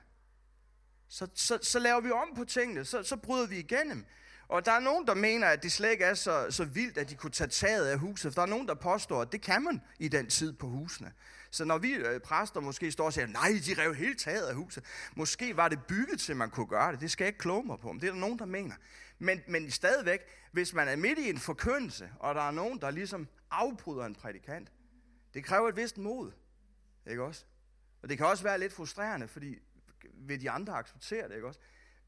[1.08, 4.06] Så, så, så laver vi om på tingene, så, så bryder vi igennem.
[4.48, 7.10] Og der er nogen, der mener, at det slet ikke er så, så vildt, at
[7.10, 8.34] de kunne tage taget af huset.
[8.34, 11.14] For der er nogen, der påstår, at det kan man i den tid på husene.
[11.52, 14.56] Så når vi øh, præster måske står og siger, nej, de rev hele taget af
[14.56, 14.84] huset.
[15.16, 17.02] Måske var det bygget til, at man kunne gøre det.
[17.02, 18.76] Det skal jeg ikke kloge mig på, men det er der nogen, der mener.
[19.24, 22.92] Men, men stadigvæk, hvis man er midt i en forkyndelse, og der er nogen, der
[22.92, 24.72] ligesom afbryder en prædikant,
[25.34, 26.32] det kræver et vist mod.
[27.08, 27.46] Ikke også?
[28.02, 29.60] Og det kan også være lidt frustrerende, fordi
[30.14, 31.60] vil de andre acceptere det, ikke også?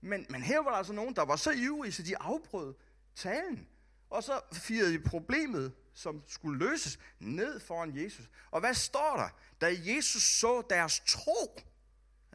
[0.01, 2.73] Men, men her var der altså nogen, der var så ivrige, så de afbrød
[3.15, 3.67] talen.
[4.09, 8.29] Og så firede de problemet, som skulle løses, ned foran Jesus.
[8.51, 9.29] Og hvad står der?
[9.61, 11.59] Da Jesus så deres tro,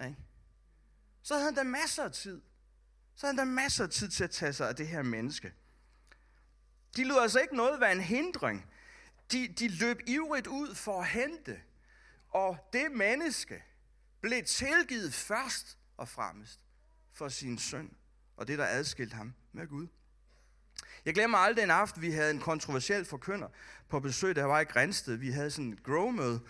[0.04, 0.16] ikke?
[1.22, 2.42] så havde han da masser af tid.
[3.20, 5.52] Så havde han da masser af tid til at tage sig af det her menneske.
[6.96, 8.66] De lod altså ikke noget være en hindring.
[9.32, 11.60] De, de løb ivrigt ud for at hente.
[12.28, 13.62] Og det menneske
[14.20, 16.60] blev tilgivet først og fremmest
[17.12, 17.96] for sin søn,
[18.36, 19.86] og det, der adskilte ham med Gud.
[21.04, 23.48] Jeg glemmer aldrig en aften, vi havde en kontroversiel forkynder
[23.88, 25.16] på besøg, der var i Grænsted.
[25.16, 26.40] Vi havde sådan et grow-møde,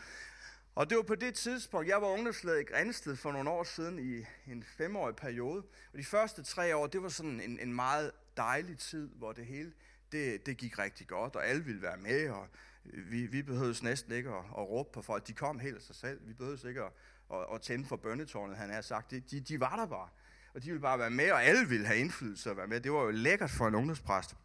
[0.75, 3.99] og det var på det tidspunkt, jeg var ungdomsleder i Grænsted for nogle år siden
[3.99, 5.63] i en femårig periode.
[5.93, 9.47] Og de første tre år, det var sådan en, en meget dejlig tid, hvor det
[9.47, 9.73] hele
[10.13, 12.47] det, det gik rigtig godt, og alle ville være med, og
[12.93, 15.27] øh, vi, vi behøvede næsten ikke at, at råbe på folk.
[15.27, 16.21] De kom helt af sig selv.
[16.29, 16.93] Vi behøvede ikke at,
[17.33, 19.11] at, at tænde for bønnetårnet, han har sagt.
[19.11, 20.09] De, de, de var der bare.
[20.55, 22.81] Og de ville bare være med, og alle ville have indflydelse at være med.
[22.81, 24.37] Det var jo lækkert for en ungdomspræst.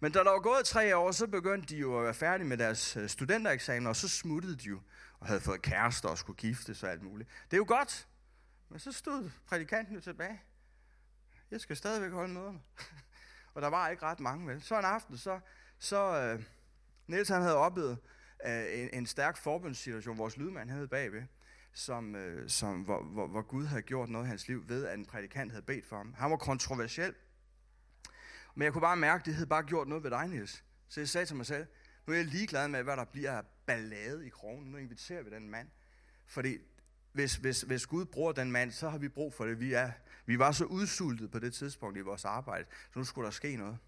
[0.00, 2.56] Men da der var gået tre år, så begyndte de jo at være færdige med
[2.56, 4.80] deres øh, studentereksamen, og så smuttede de jo
[5.24, 7.28] og havde fået kærester og skulle gifte sig og alt muligt.
[7.44, 8.08] Det er jo godt.
[8.68, 10.42] Men så stod prædikanten jo tilbage.
[11.50, 12.60] Jeg skal stadigvæk holde møderne.
[13.54, 14.62] og der var ikke ret mange, vel?
[14.62, 15.40] Så en aften, så,
[15.78, 16.42] så uh,
[17.06, 17.98] Niels han havde oplevet
[18.44, 20.18] uh, en, en stærk forbundssituation.
[20.18, 21.22] Vores lydmand havde bagved
[21.72, 24.98] som, øh, som, hvor, hvor, hvor Gud havde gjort noget i hans liv ved, at
[24.98, 26.14] en prædikant havde bedt for ham.
[26.14, 27.14] Han var kontroversiel.
[28.54, 30.64] Men jeg kunne bare mærke, at det havde bare gjort noget ved dig, Niels.
[30.88, 31.66] Så jeg sagde til mig selv,
[32.06, 34.64] nu er jeg ligeglad med, hvad der bliver af ballade i krogen.
[34.64, 35.68] Nu inviterer vi den mand.
[36.26, 36.58] Fordi
[37.12, 39.60] hvis, hvis, hvis Gud bruger den mand, så har vi brug for det.
[39.60, 39.90] Vi, er,
[40.26, 43.56] vi var så udsultet på det tidspunkt i vores arbejde, så nu skulle der ske
[43.56, 43.78] noget.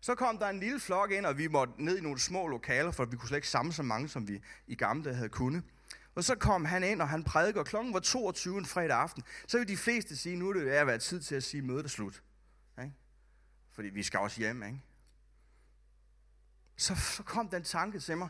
[0.00, 2.90] Så kom der en lille flok ind, og vi måtte ned i nogle små lokaler,
[2.90, 5.64] for vi kunne slet ikke samle så mange, som vi i gamle dage havde kunnet.
[6.14, 9.22] Og så kom han ind, og han prædiker, klokken var 22 en fredag aften.
[9.46, 11.62] Så vil de fleste sige, nu er det ved at være tid til at sige,
[11.62, 12.22] mødet er slut.
[12.82, 12.94] Ikke?
[13.70, 14.80] Fordi vi skal også hjem, ikke?
[16.76, 18.28] Så, så kom den tanke til mig,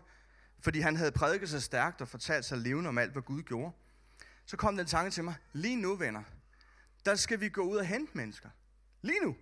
[0.61, 3.73] fordi han havde prædiket så stærkt og fortalt sig levende om alt, hvad Gud gjorde.
[4.47, 6.23] Så kom den tanke til mig, lige nu venner,
[7.05, 8.49] der skal vi gå ud og hente mennesker.
[9.03, 9.37] Lige nu.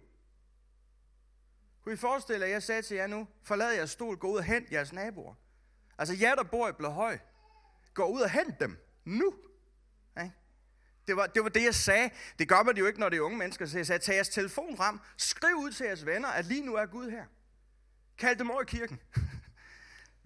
[1.82, 4.36] Kunne I forestille jer, at jeg sagde til jer nu, forlad jeres stol, gå ud
[4.36, 5.34] og hent jeres naboer.
[5.98, 7.18] Altså jer, der bor i Blåhøj,
[7.94, 8.78] gå ud og hent dem.
[9.04, 9.34] Nu.
[10.16, 10.30] Okay?
[11.06, 12.10] Det var, det var det, jeg sagde.
[12.38, 13.66] Det gør man jo ikke, når det er unge mennesker.
[13.66, 16.74] Så jeg sagde, tag jeres telefon frem, skriv ud til jeres venner, at lige nu
[16.74, 17.24] er Gud her.
[18.18, 19.00] Kald dem over i kirken.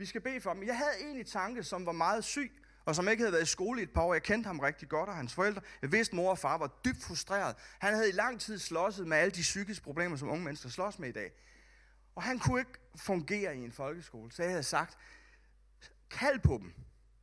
[0.00, 0.62] Vi skal bede for dem.
[0.62, 2.52] Jeg havde en i tanke, som var meget syg,
[2.84, 4.14] og som ikke havde været i skole i et par år.
[4.14, 5.62] Jeg kendte ham rigtig godt, og hans forældre.
[5.82, 7.56] Jeg vidste, mor og far var dybt frustreret.
[7.78, 10.98] Han havde i lang tid slåsset med alle de psykiske problemer, som unge mennesker slås
[10.98, 11.32] med i dag.
[12.14, 14.32] Og han kunne ikke fungere i en folkeskole.
[14.32, 14.98] Så jeg havde sagt,
[16.10, 16.72] kald på dem.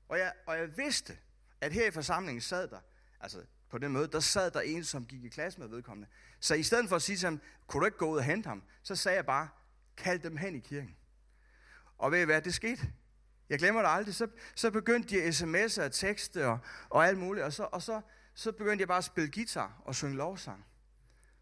[0.10, 1.18] Og jeg, og jeg vidste,
[1.62, 2.80] at her i forsamlingen sad der,
[3.20, 6.10] altså på den møde, der sad der en, som gik i klasse med vedkommende.
[6.40, 8.48] Så i stedet for at sige til ham, kunne du ikke gå ud og hente
[8.48, 9.50] ham, så sagde jeg bare,
[9.98, 10.98] kald dem hen i kirken.
[11.98, 12.94] Og ved I hvad, det skete.
[13.50, 14.16] Jeg glemmer det aldrig.
[14.16, 18.02] Så, så begyndte de sms'er og tekste og, og alt muligt, og, så, og så,
[18.34, 20.66] så begyndte jeg bare at spille guitar og synge lovsang.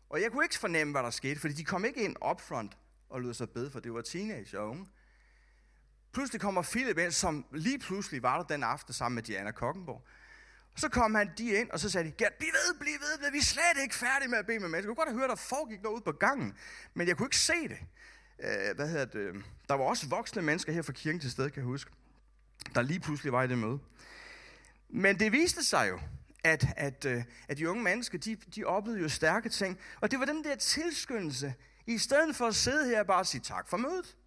[0.10, 2.78] Og jeg kunne ikke fornemme, hvad der skete, fordi de kom ikke ind upfront
[3.10, 4.88] og lød sig bede, for det var teenage og unge.
[6.14, 10.08] Pludselig kommer Philip ind, som lige pludselig var der den aften sammen med Diana Kokkenborg.
[10.74, 13.32] Og så kom han de ind, og så sagde de, Gert, bliv ved, bliv ved,
[13.32, 14.90] vi er slet ikke færdige med at bede med mennesker.
[14.90, 16.58] Jeg kunne godt have hørt, at der foregik noget ude på gangen,
[16.94, 17.80] men jeg kunne ikke se det.
[18.40, 19.44] Øh, hvad hedder det?
[19.70, 21.92] Der var også voksne mennesker her fra kirken til stede, kan jeg huske,
[22.76, 23.80] der lige pludselig var i det møde.
[24.90, 26.00] Men det viste sig jo,
[26.44, 29.80] at, at, øh, at de unge mennesker, de, de oplevede jo stærke ting.
[30.02, 31.54] Og det var den der tilskyndelse,
[31.88, 34.18] i stedet for at sidde her og bare sige tak for mødet,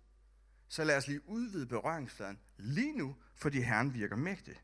[0.69, 4.55] så lad os lige udvide berøringsfladen lige nu, fordi Herren virker mægtig.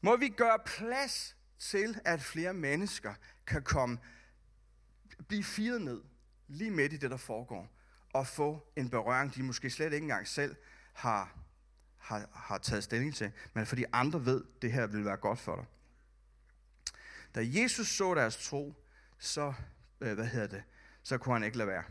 [0.00, 3.14] Må vi gøre plads til, at flere mennesker
[3.46, 3.98] kan komme,
[5.28, 6.02] blive firet ned,
[6.48, 7.77] lige midt i det, der foregår,
[8.14, 10.56] at få en berøring, de måske slet ikke engang selv
[10.92, 11.38] har,
[11.98, 15.38] har, har taget stilling til, men fordi andre ved, at det her vil være godt
[15.38, 15.64] for dig.
[17.34, 18.74] Da Jesus så deres tro,
[19.18, 19.52] så,
[20.00, 20.62] øh, hvad hedder det,
[21.02, 21.84] så kunne han ikke lade være.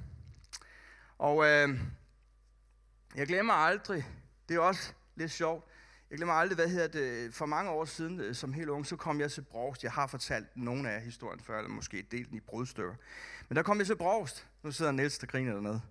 [1.17, 1.79] Og øh,
[3.15, 4.07] jeg glemmer aldrig,
[4.49, 5.65] det er også lidt sjovt,
[6.09, 8.95] Jeg glemmer aldrig, hvad hedder det, for mange år siden, øh, som helt ung, så
[8.95, 9.83] kom jeg til Brogst.
[9.83, 12.95] Jeg har fortalt nogle af historien før, eller måske delt den i brudstykker.
[13.49, 14.47] Men der kom jeg til Brogst.
[14.67, 15.81] Nu sidder Niels, der griner dernede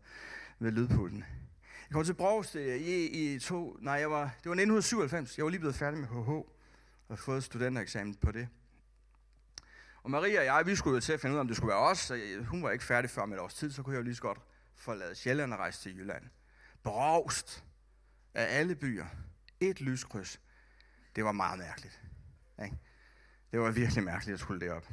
[0.58, 1.24] ved lydpulten.
[1.88, 5.36] Jeg kom til Brogs øh, i, i to, nej, jeg var, det var 1997.
[5.36, 6.30] Jeg var lige blevet færdig med HH
[7.08, 8.48] og fået studentereksamen på det.
[10.02, 11.68] Og Maria og jeg, vi skulle jo til at finde ud af, om det skulle
[11.68, 12.12] være os.
[12.48, 14.22] Hun var ikke færdig før med et års tid, så kunne jeg jo lige så
[14.22, 14.38] godt
[14.74, 16.24] forlade Sjælland og rejse til Jylland.
[16.82, 17.64] Brogst
[18.34, 19.06] af alle byer.
[19.60, 20.40] Et lyskryds.
[21.16, 22.00] Det var meget mærkeligt.
[22.64, 22.76] Ikke?
[23.52, 24.88] Det var virkelig mærkeligt at skulle derop.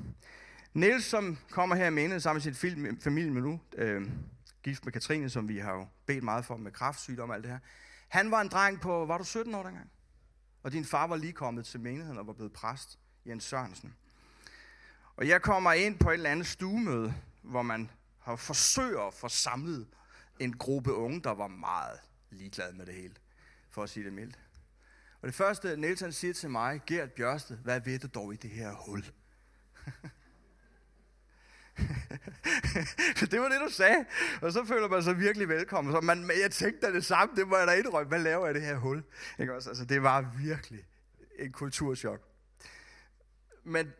[0.74, 4.10] Niels, som kommer her med sammen med sin familie med nu, øh,
[4.64, 7.52] gift med Katrine, som vi har jo bedt meget for med kraftsygdom og alt det
[7.52, 7.60] her.
[8.08, 9.92] Han var en dreng på, var du 17 år dengang?
[10.64, 13.94] Og din far var lige kommet til menigheden og var blevet præst, Jens Sørensen.
[15.16, 19.30] Og jeg kommer ind på et eller andet stuemøde, hvor man har forsøgt at få
[19.30, 19.88] samlet
[20.40, 23.16] en gruppe unge, der var meget ligeglade med det hele,
[23.70, 24.40] for at sige det mildt.
[25.22, 28.50] Og det første, Nielsen siger til mig, Gert Bjørsted, hvad ved du dog i det
[28.50, 29.06] her hul?
[33.32, 34.06] det var det, du sagde.
[34.42, 35.94] Og så føler man sig virkelig velkommen.
[35.94, 38.08] Så man, jeg tænkte da det samme, det må jeg da indrømme.
[38.08, 39.04] Hvad laver jeg det her hul?
[39.40, 39.70] Ikke også?
[39.70, 40.86] Altså, det var virkelig
[41.40, 42.22] en kulturschok.
[43.64, 43.94] Men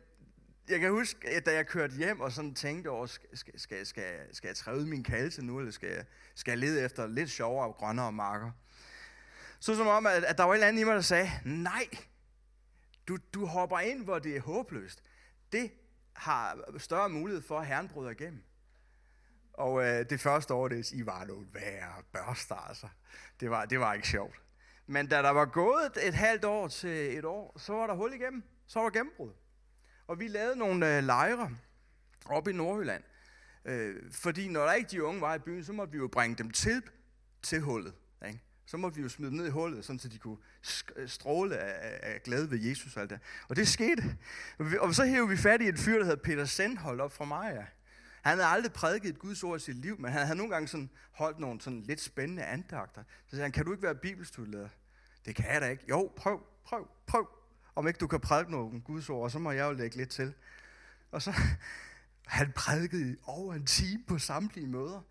[0.70, 3.86] jeg kan huske, at da jeg kørte hjem og sådan tænkte over, skal, skal, skal,
[4.32, 6.06] skal, jeg træde min kalse nu, eller skal jeg,
[6.36, 8.52] skal jeg lede efter lidt sjovere og grønnere marker?
[9.60, 11.88] Så som om, at, at der var en eller anden i mig, der sagde, nej,
[13.08, 15.04] du, du hopper ind, hvor det er håbløst.
[15.52, 15.72] Det
[16.14, 18.44] har større mulighed for, at Herren bryder igennem.
[19.54, 22.88] Og øh, det første år, det, I var nogle værre børster, altså.
[23.40, 24.36] Det var, det var ikke sjovt.
[24.88, 27.94] Men da der var gået et, et halvt år til et år, så var der
[27.94, 28.44] hul igennem.
[28.68, 29.32] Så var der gennembrud.
[30.08, 31.52] Og vi lavede nogle øh, lejre
[32.26, 33.04] op i Nordjylland.
[33.66, 36.36] Øh, fordi når der ikke de unge var i byen, så måtte vi jo bringe
[36.36, 36.84] dem til,
[37.42, 37.94] til hullet.
[38.28, 38.40] Ikke?
[38.66, 40.38] Så måtte vi jo smide dem ned i hullet, sådan, så de kunne
[41.08, 43.20] stråle af, af glæde ved Jesus og alt det.
[43.48, 44.18] Og det skete.
[44.80, 47.66] Og så hævde vi fat i en fyr, der hedder Peter Sendhold op fra Maja.
[48.22, 50.68] Han havde aldrig prædiket et Guds ord i sit liv, men han havde nogle gange
[50.68, 53.04] sådan holdt nogle sådan lidt spændende andagter.
[53.26, 54.70] Så sagde han, kan du ikke være bibelstudieleder?
[55.26, 55.84] Det kan jeg da ikke.
[55.90, 57.28] Jo, prøv, prøv, prøv.
[57.76, 60.34] Om ikke du kan prædike nogle Guds ord, så må jeg jo lægge lidt til.
[61.12, 61.34] Og så,
[62.28, 65.02] han prædikede i over en time på samtlige møder.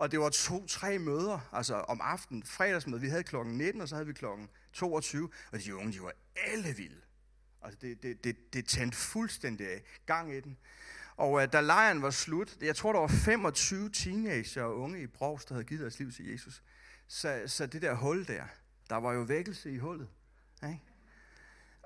[0.00, 3.00] Og det var to-tre møder, altså om aftenen, fredagsmøde.
[3.00, 5.30] Vi havde klokken 19, og så havde vi klokken 22.
[5.52, 7.00] Og de unge, de var alle vilde.
[7.62, 9.82] Altså det, det, det, det tændte fuldstændig af.
[10.06, 10.58] Gang i den.
[11.16, 15.06] Og uh, da lejren var slut, jeg tror, der var 25 teenager og unge i
[15.06, 16.62] Brogs, der havde givet deres liv til Jesus.
[17.08, 18.44] Så, så det der hul der,
[18.90, 20.08] der var jo vækkelse i hullet.
[20.62, 20.80] Ikke?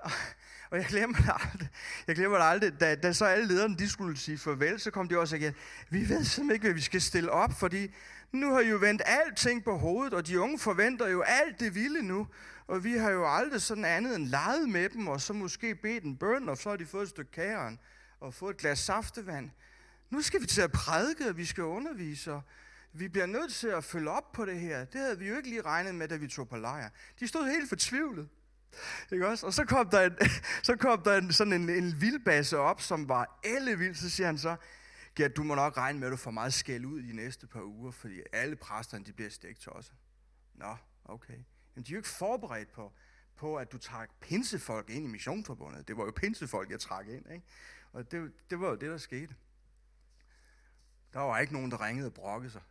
[0.69, 1.69] Og jeg glemmer det aldrig.
[2.07, 2.79] Jeg glemmer det aldrig.
[2.79, 5.53] Da, da så alle lederne de skulle sige farvel, så kom de også igen.
[5.89, 7.93] Vi ved simpelthen ikke, hvad vi skal stille op, fordi
[8.31, 11.75] nu har I jo vendt alting på hovedet, og de unge forventer jo alt det
[11.75, 12.27] vilde nu.
[12.67, 16.03] Og vi har jo aldrig sådan andet end leget med dem, og så måske bedt
[16.03, 17.79] en bøn, og så har de fået et stykke kæren
[18.19, 19.49] og fået et glas saftevand.
[20.09, 22.41] Nu skal vi til at prædike, og vi skal undervise, og
[22.93, 24.85] vi bliver nødt til at følge op på det her.
[24.85, 26.89] Det havde vi jo ikke lige regnet med, da vi tog på lejr.
[27.19, 28.29] De stod helt fortvivlet.
[29.11, 29.45] Ikke også?
[29.45, 30.15] Og så kom der, en,
[30.63, 33.95] så kom der en, sådan en, en vildbasse op, som var ellevild.
[33.95, 34.55] Så siger han så,
[35.15, 37.47] Gert, du må nok regne med, at du får meget skæld ud i de næste
[37.47, 39.91] par uger, fordi alle præsterne de bliver stegt også.
[40.53, 41.37] Nå, okay.
[41.75, 42.93] Men de er jo ikke forberedt på,
[43.35, 45.87] på, at du trak pinsefolk ind i missionforbundet.
[45.87, 47.31] Det var jo pinsefolk, jeg trak ind.
[47.31, 47.45] Ikke?
[47.91, 49.35] Og det, det var jo det, der skete.
[51.13, 52.61] Der var ikke nogen, der ringede og brokkede sig.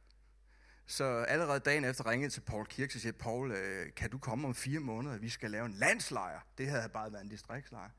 [0.86, 4.46] Så allerede dagen efter ringede til Paul Kirk, og siger, Paul, øh, kan du komme
[4.48, 6.40] om fire måneder, vi skal lave en landslejr?
[6.58, 7.90] Det havde bare været en distriktslejr.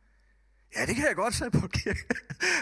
[0.75, 1.97] Ja, det kan jeg godt, sagde Paul Kirk.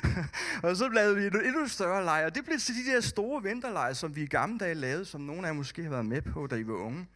[0.64, 2.30] og så lavede vi en endnu større lejr.
[2.30, 5.42] Det blev til de der store vinterlejre, som vi i gamle dage lavede, som nogle
[5.42, 7.08] af jer måske har været med på, da I var unge.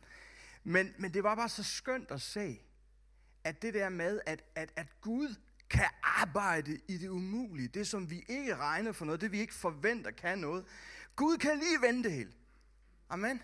[0.63, 2.59] Men, men det var bare så skønt at se,
[3.43, 5.35] at det der med, at, at, at Gud
[5.69, 9.53] kan arbejde i det umulige, det som vi ikke regner for noget, det vi ikke
[9.53, 10.65] forventer kan noget.
[11.15, 12.31] Gud kan lige vende det hele.
[13.09, 13.41] Amen.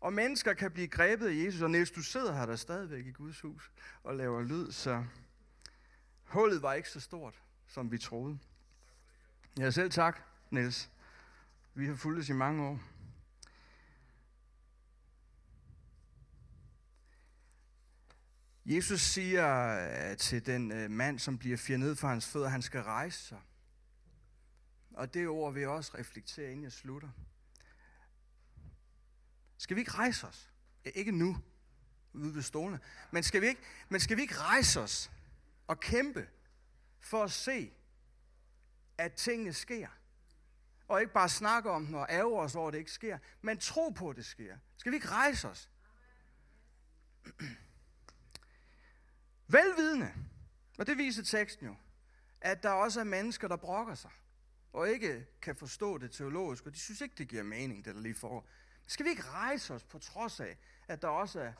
[0.00, 3.12] Og mennesker kan blive grebet af Jesus, og Niels, du sidder her der stadigvæk i
[3.12, 3.72] Guds hus
[4.02, 5.04] og laver lyd, så
[6.24, 8.38] hullet var ikke så stort, som vi troede.
[9.58, 10.90] Ja, selv tak, Niels.
[11.74, 12.80] Vi har fulgt i mange år.
[18.66, 19.78] Jesus siger
[20.10, 23.18] øh, til den øh, mand, som bliver fjernet fra hans fødder, at han skal rejse
[23.18, 23.40] sig.
[24.90, 27.08] Og det ord vil jeg også reflektere, inden jeg slutter.
[29.62, 30.50] Skal vi ikke rejse os?
[30.84, 31.36] Ikke nu,
[32.12, 32.80] ude ved stolene.
[33.10, 35.10] Men skal, vi ikke, men skal vi ikke rejse os
[35.66, 36.28] og kæmpe
[37.00, 37.72] for at se,
[38.98, 39.88] at tingene sker?
[40.88, 43.58] Og ikke bare snakke om dem og ærge os over, at det ikke sker, men
[43.58, 44.56] tro på, at det sker.
[44.76, 45.70] Skal vi ikke rejse os?
[49.48, 50.14] Velvidende,
[50.78, 51.76] og det viser teksten jo,
[52.40, 54.10] at der også er mennesker, der brokker sig,
[54.72, 58.00] og ikke kan forstå det teologisk, og de synes ikke, det giver mening, det der
[58.00, 58.48] lige får.
[58.86, 60.58] Skal vi ikke rejse os på trods af,
[60.88, 61.52] at der også er,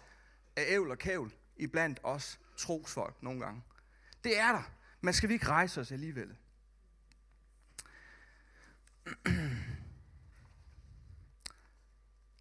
[0.56, 3.62] er ævl og kævl iblandt os trosfolk nogle gange?
[4.24, 4.62] Det er der,
[5.00, 6.36] men skal vi ikke rejse os alligevel?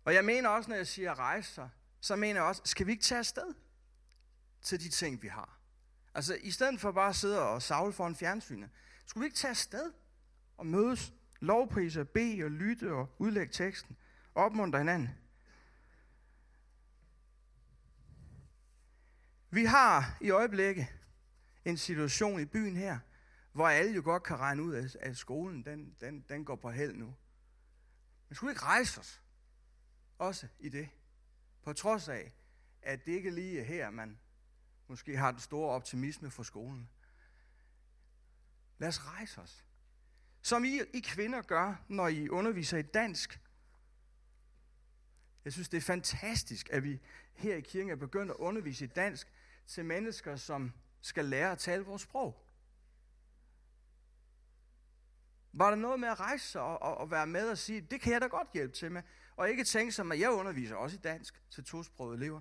[0.06, 1.70] Og jeg mener også, når jeg siger rejse sig,
[2.02, 3.54] så mener jeg også, skal vi ikke tage afsted
[4.62, 5.58] til de ting, vi har?
[6.14, 8.70] Altså, i stedet for bare at sidde og savle foran fjernsynet,
[9.06, 9.92] skulle vi ikke tage afsted
[10.58, 13.98] og mødes, lovprise, bede og lytte og udlægge teksten,
[14.36, 15.10] opmuntre hinanden?
[19.50, 20.88] Vi har i øjeblikket
[21.66, 23.00] en situation i byen her,
[23.52, 26.94] hvor alle jo godt kan regne ud, at skolen den, den, den går på held
[26.94, 27.16] nu.
[28.30, 29.22] Men skulle vi ikke rejse os
[30.18, 30.90] også i det?
[31.64, 32.34] På trods af,
[32.82, 34.20] at det ikke lige er her, man
[34.88, 36.90] måske har den store optimisme for skolen.
[38.78, 39.66] Lad os rejse os.
[40.42, 43.40] Som I, I kvinder gør, når I underviser i dansk.
[45.46, 47.00] Jeg synes, det er fantastisk, at vi
[47.34, 49.28] her i kirken er begyndt at undervise i dansk
[49.68, 52.48] til mennesker, som skal lære at tale vores sprog.
[55.54, 58.02] Var der noget med at rejse sig og, og, og være med og sige, det
[58.02, 59.02] kan jeg da godt hjælpe til med.
[59.36, 62.40] Og ikke tænke som, at jeg underviser også i dansk til tosprogede elever.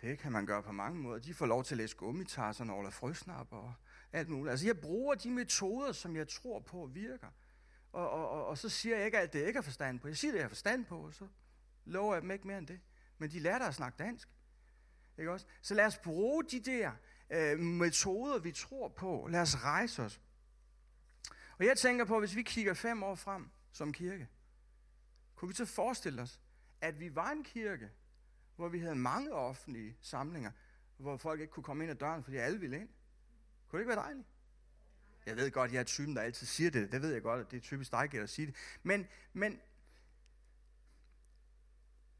[0.00, 1.18] Det kan man gøre på mange måder.
[1.18, 3.74] De får lov til at læse gummitarsen og frøsnap og
[4.12, 4.50] alt muligt.
[4.50, 7.28] Altså jeg bruger de metoder, som jeg tror på virker.
[7.92, 10.08] Og, og, og, og så siger jeg ikke alt det, jeg ikke har forstand på.
[10.08, 11.28] Jeg siger det, jeg har forstand på, og så
[11.84, 12.80] lover jeg dem ikke mere end det.
[13.18, 14.28] Men de lærer at snakke dansk.
[15.18, 15.46] Ikke også?
[15.62, 16.92] Så lad os bruge de der
[17.30, 19.28] øh, metoder, vi tror på.
[19.30, 20.20] Lad os rejse os.
[21.58, 24.28] Og jeg tænker på, hvis vi kigger fem år frem som kirke,
[25.34, 26.40] kunne vi så forestille os,
[26.80, 27.90] at vi var en kirke,
[28.56, 30.50] hvor vi havde mange offentlige samlinger,
[30.96, 32.88] hvor folk ikke kunne komme ind ad døren, fordi alle ville ind.
[33.68, 34.26] Kunne det ikke være dejligt?
[35.26, 36.92] Jeg ved godt, jeg er typen, der altid siger det.
[36.92, 38.54] Det ved jeg godt, at det er typisk dig, at sige det.
[38.82, 39.60] Men, men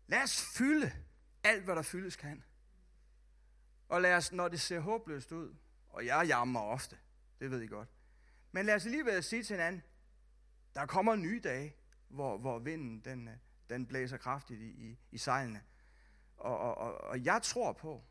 [0.07, 0.93] lad os fylde
[1.45, 2.45] alt, hvad der fyldes kan.
[3.89, 5.55] Og lad os, når det ser håbløst ud,
[5.89, 6.99] og jeg jammer ofte,
[7.41, 7.89] det ved I godt,
[8.53, 9.83] men lad os alligevel sige til hinanden,
[10.75, 11.77] der kommer nye dage,
[12.09, 13.35] hvor, hvor vinden den, øh,
[13.71, 15.63] den blæser kraftigt i, i, i sejlene.
[16.37, 18.05] Og, og, og, og jeg tror på,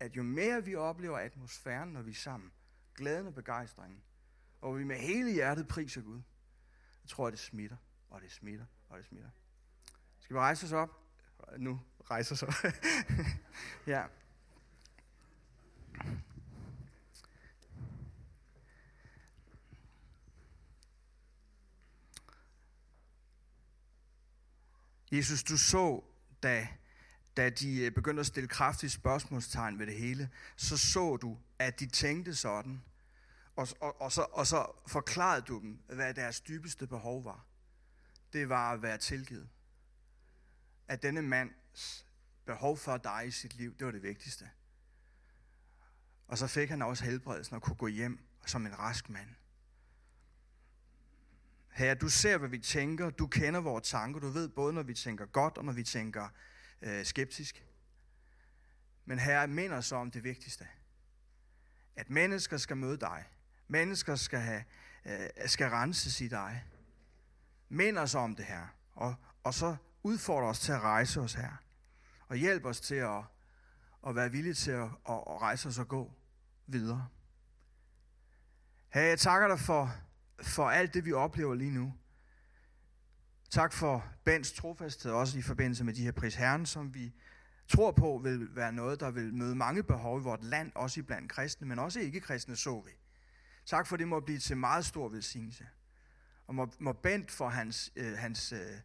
[0.00, 2.52] at jo mere vi oplever atmosfæren, når vi er sammen,
[2.94, 4.02] glæden og begejstringen,
[4.60, 6.22] og vi med hele hjertet priser Gud,
[7.02, 7.76] jeg tror, at det smitter,
[8.10, 9.30] og det smitter, og det smitter.
[10.18, 11.03] Skal vi rejse os op?
[11.58, 11.80] Nu
[12.10, 12.54] rejser sig.
[13.86, 14.04] ja.
[25.12, 26.04] Jesus, du så,
[26.42, 26.68] da,
[27.36, 31.80] da de øh, begyndte at stille kraftige spørgsmålstegn ved det hele, så så du, at
[31.80, 32.82] de tænkte sådan,
[33.56, 37.46] og, og, og, så, og så forklarede du dem, hvad deres dybeste behov var.
[38.32, 39.48] Det var at være tilgivet.
[40.88, 42.06] At denne mands
[42.44, 44.50] behov for dig i sit liv, det var det vigtigste.
[46.26, 49.28] Og så fik han også helbredelsen og kunne gå hjem som en rask mand.
[51.70, 53.10] Herre, du ser, hvad vi tænker.
[53.10, 54.20] Du kender vores tanker.
[54.20, 56.28] Du ved både, når vi tænker godt, og når vi tænker
[56.82, 57.64] øh, skeptisk.
[59.04, 60.68] Men Herre, minder os om det vigtigste.
[61.96, 63.24] At mennesker skal møde dig.
[63.68, 64.64] Mennesker skal, have,
[65.04, 66.64] øh, skal renses i dig.
[67.68, 68.66] Mind os om det her.
[68.92, 71.52] Og, og så udfordrer os til at rejse os her.
[72.28, 73.22] Og hjælp os til at,
[74.06, 76.12] at være villige til at, at, rejse os og gå
[76.66, 77.08] videre.
[78.88, 79.94] Herre, jeg takker dig for
[80.42, 81.94] for alt det, vi oplever lige nu.
[83.50, 87.14] Tak for Bens trofasthed, også i forbindelse med de her prisherren, som vi
[87.68, 91.02] tror på vil være noget, der vil møde mange behov i vort land, også i
[91.02, 92.90] blandt kristne, men også ikke-kristne, så vi.
[93.66, 95.66] Tak for, det må blive til meget stor velsignelse.
[96.46, 98.80] Og må, må Bent for hans, øh, hans øh,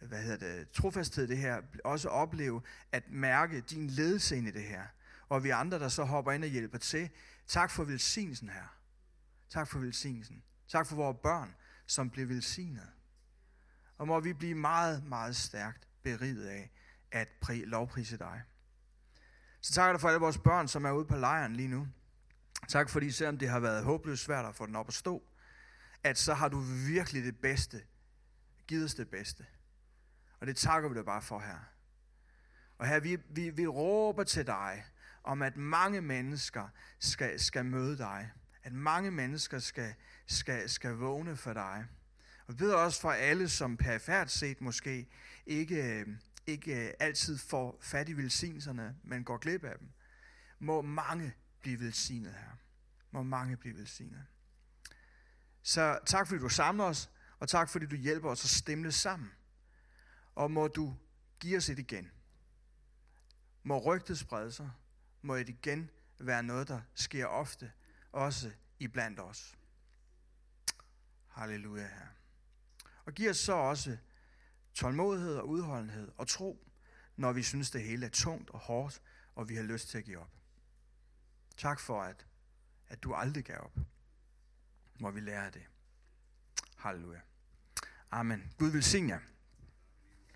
[0.00, 4.64] hvad hedder det, trofasthed det her, også opleve at mærke din ledelse ind i det
[4.64, 4.82] her.
[5.28, 7.10] Og vi andre, der så hopper ind og hjælper til,
[7.46, 8.76] tak for velsignelsen her.
[9.48, 10.42] Tak for velsignelsen.
[10.68, 11.54] Tak for vores børn,
[11.86, 12.88] som bliver velsignet.
[13.98, 16.70] Og må vi blive meget, meget stærkt beriget af
[17.12, 18.42] at lovprise dig.
[19.60, 21.88] Så takker dig for alle vores børn, som er ude på lejren lige nu.
[22.68, 25.22] Tak fordi, selvom det har været håbløst svært at få den op at stå,
[26.04, 27.82] at så har du virkelig det bedste,
[28.66, 29.46] givet os det bedste.
[30.40, 31.58] Og det takker vi dig bare for her.
[32.78, 34.84] Og her, vi, vi, vi råber til dig,
[35.24, 36.68] om at mange mennesker
[36.98, 38.30] skal, skal møde dig.
[38.62, 39.94] At mange mennesker skal,
[40.26, 41.86] skal, skal vågne for dig.
[42.46, 45.08] Og vi beder også for alle, som perifært set måske
[45.46, 46.06] ikke,
[46.46, 49.88] ikke altid får fat i velsignelserne, men går glip af dem.
[50.58, 52.58] Må mange blive velsignet her.
[53.10, 54.26] Må mange blive velsignet.
[55.62, 59.30] Så tak fordi du samler os, og tak fordi du hjælper os at stemme sammen.
[60.34, 60.96] Og må du
[61.40, 62.10] give os et igen.
[63.62, 64.70] Må rygtet sprede sig.
[65.22, 67.72] Må et igen være noget, der sker ofte,
[68.12, 69.58] også iblandt os.
[71.28, 72.06] Halleluja her.
[73.04, 73.96] Og giv os så også
[74.74, 76.68] tålmodighed og udholdenhed og tro,
[77.16, 79.02] når vi synes, det hele er tungt og hårdt,
[79.34, 80.32] og vi har lyst til at give op.
[81.56, 82.26] Tak for, at,
[82.88, 83.78] at du aldrig gav op.
[85.00, 85.62] Må vi lære af det.
[86.76, 87.20] Halleluja.
[88.10, 88.52] Amen.
[88.58, 89.20] Gud vil jer.